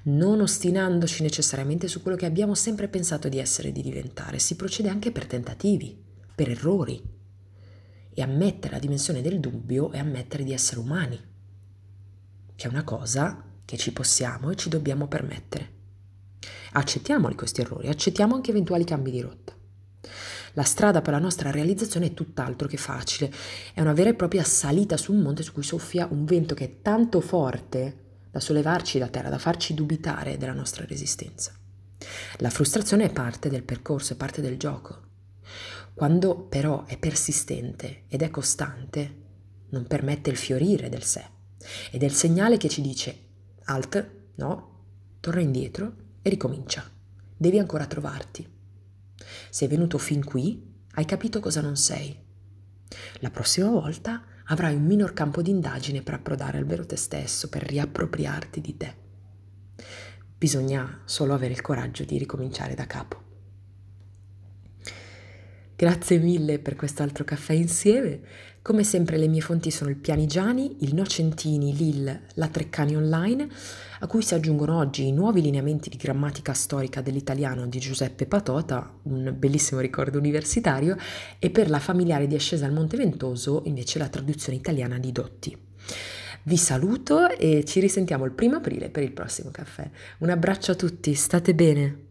non 0.04 0.41
ostinandoci 0.41 1.23
necessariamente 1.23 1.88
su 1.88 2.02
quello 2.02 2.17
che 2.17 2.26
abbiamo 2.26 2.56
sempre 2.56 2.88
pensato 2.88 3.30
di 3.30 3.39
essere 3.39 3.69
e 3.69 3.71
di 3.71 3.82
diventare. 3.82 4.39
Si 4.39 4.56
procede 4.56 4.89
anche 4.89 5.12
per 5.12 5.26
tentativi, 5.26 5.97
per 6.36 6.49
errori 6.49 7.02
e 8.13 8.21
ammettere 8.21 8.73
la 8.73 8.80
dimensione 8.80 9.21
del 9.21 9.39
dubbio 9.39 9.91
è 9.91 9.97
ammettere 9.97 10.43
di 10.43 10.54
essere 10.54 10.80
umani, 10.80 11.19
che 12.56 12.67
è 12.67 12.69
una 12.69 12.84
cosa 12.84 13.43
che 13.65 13.78
ci 13.78 13.91
possiamo 13.91 14.52
e 14.52 14.56
ci 14.56 14.69
dobbiamo 14.69 15.08
permettere. 15.08 15.71
Accettiamoli 16.73 17.36
questi 17.36 17.62
errori, 17.62 17.88
accettiamo 17.88 18.36
anche 18.36 18.52
eventuali 18.52 18.84
cambi 18.84 19.12
di 19.12 19.21
rotta. 19.21 19.54
La 20.56 20.63
strada 20.63 21.02
per 21.02 21.13
la 21.13 21.19
nostra 21.19 21.49
realizzazione 21.49 22.08
è 22.08 22.13
tutt'altro 22.13 22.67
che 22.67 22.78
facile, 22.78 23.32
è 23.73 23.82
una 23.82 23.93
vera 23.93 24.10
e 24.10 24.13
propria 24.13 24.43
salita 24.43 24.97
su 24.97 25.12
un 25.12 25.21
monte 25.21 25.41
su 25.41 25.52
cui 25.52 25.63
soffia 25.63 26.08
un 26.12 26.26
vento 26.26 26.54
che 26.54 26.65
è 26.65 26.82
tanto 26.82 27.21
forte 27.21 28.03
da 28.34 28.39
sollevarci 28.39 28.98
da 28.98 29.10
terra, 29.10 29.30
da 29.30 29.38
farci 29.38 29.76
dubitare 29.76 30.38
della 30.38 30.54
nostra 30.54 30.86
resistenza. 30.88 31.54
La 32.38 32.50
frustrazione 32.50 33.04
è 33.04 33.13
parte 33.13 33.48
del 33.48 33.62
percorso, 33.62 34.13
è 34.13 34.15
parte 34.15 34.41
del 34.41 34.58
gioco. 34.58 35.02
Quando 35.93 36.39
però 36.39 36.84
è 36.86 36.98
persistente 36.98 38.06
ed 38.08 38.24
è 38.24 38.32
costante, 38.32 39.22
non 39.69 39.86
permette 39.86 40.32
il 40.32 40.38
fiorire 40.38 40.89
del 40.89 41.04
sé 41.04 41.24
ed 41.91 42.02
è 42.02 42.06
il 42.06 42.12
segnale 42.12 42.58
che 42.58 42.69
ci 42.69 42.82
dice 42.82 43.19
alt, 43.65 44.12
no, 44.34 44.86
torna 45.19 45.41
indietro 45.41 45.96
e 46.24 46.30
ricomincia. 46.32 46.89
Devi 47.38 47.60
ancora 47.60 47.86
trovarti. 47.86 48.52
Sei 49.52 49.67
venuto 49.67 50.00
fin 50.00 50.26
qui, 50.26 50.74
hai 50.93 51.06
capito 51.06 51.39
cosa 51.39 51.62
non 51.62 51.76
sei. 51.76 52.19
La 53.19 53.30
prossima 53.30 53.69
volta 53.69 54.24
avrai 54.54 54.76
un 54.76 54.86
minor 54.86 55.13
campo 55.13 55.42
di 55.42 55.50
indagine 55.50 56.02
per 56.02 56.13
approdare 56.13 56.58
al 56.58 56.66
vero 56.66 56.86
te 56.86 56.96
stesso, 56.96 57.50
per 57.50 57.63
riappropriarti 57.63 58.62
di 58.62 58.78
te. 58.78 58.96
Bisogna 60.38 61.02
solo 61.06 61.34
avere 61.34 61.54
il 61.54 61.62
coraggio 61.62 62.04
di 62.04 62.18
ricominciare 62.18 62.76
da 62.76 62.86
capo. 62.86 63.22
Grazie 65.76 66.20
mille 66.20 66.60
per 66.60 66.76
quest'altro 66.76 67.24
caffè 67.24 67.54
insieme. 67.54 68.22
Come 68.63 68.86
sempre 68.86 69.17
le 69.17 69.28
mie 69.28 69.41
fonti 69.41 69.71
sono 69.71 69.89
il 69.89 69.97
Pianigiani, 69.97 70.78
il 70.80 70.95
Nocentini, 70.95 71.76
l'IL, 71.76 72.21
la 72.36 72.47
Treccani 72.47 72.95
Online, 72.95 73.45
a 73.99 74.08
cui 74.08 74.21
si 74.21 74.36
aggiungono 74.36 74.78
oggi 74.78 75.06
i 75.06 75.12
nuovi 75.12 75.41
lineamenti 75.41 75.89
di 75.89 75.97
grammatica 75.97 76.54
storica 76.54 77.02
dell'italiano 77.02 77.67
di 77.67 77.78
Giuseppe 77.80 78.26
Patota, 78.26 78.89
un 79.02 79.36
bellissimo 79.38 79.82
ricordo 79.82 80.17
universitario, 80.17 80.95
e 81.39 81.49
per 81.49 81.69
la 81.69 81.80
familiare 81.80 82.26
di 82.26 82.36
Ascesa 82.36 82.65
al 82.65 82.71
Monte 82.71 82.95
Ventoso 82.95 83.63
invece 83.65 83.99
la 83.99 84.08
traduzione 84.08 84.58
italiana 84.58 84.97
di 84.97 85.12
Dotti. 85.12 85.58
Vi 86.43 86.58
saluto 86.58 87.32
e 87.32 87.65
ci 87.65 87.82
risentiamo 87.82 88.23
il 88.23 88.32
primo 88.32 88.56
aprile 88.56 88.89
per 88.89 89.04
il 89.04 89.12
prossimo 89.12 89.52
caffè. 89.52 89.89
Un 90.19 90.30
abbraccio 90.30 90.71
a 90.71 90.76
tutti, 90.76 91.13
state 91.15 91.54
bene! 91.54 92.03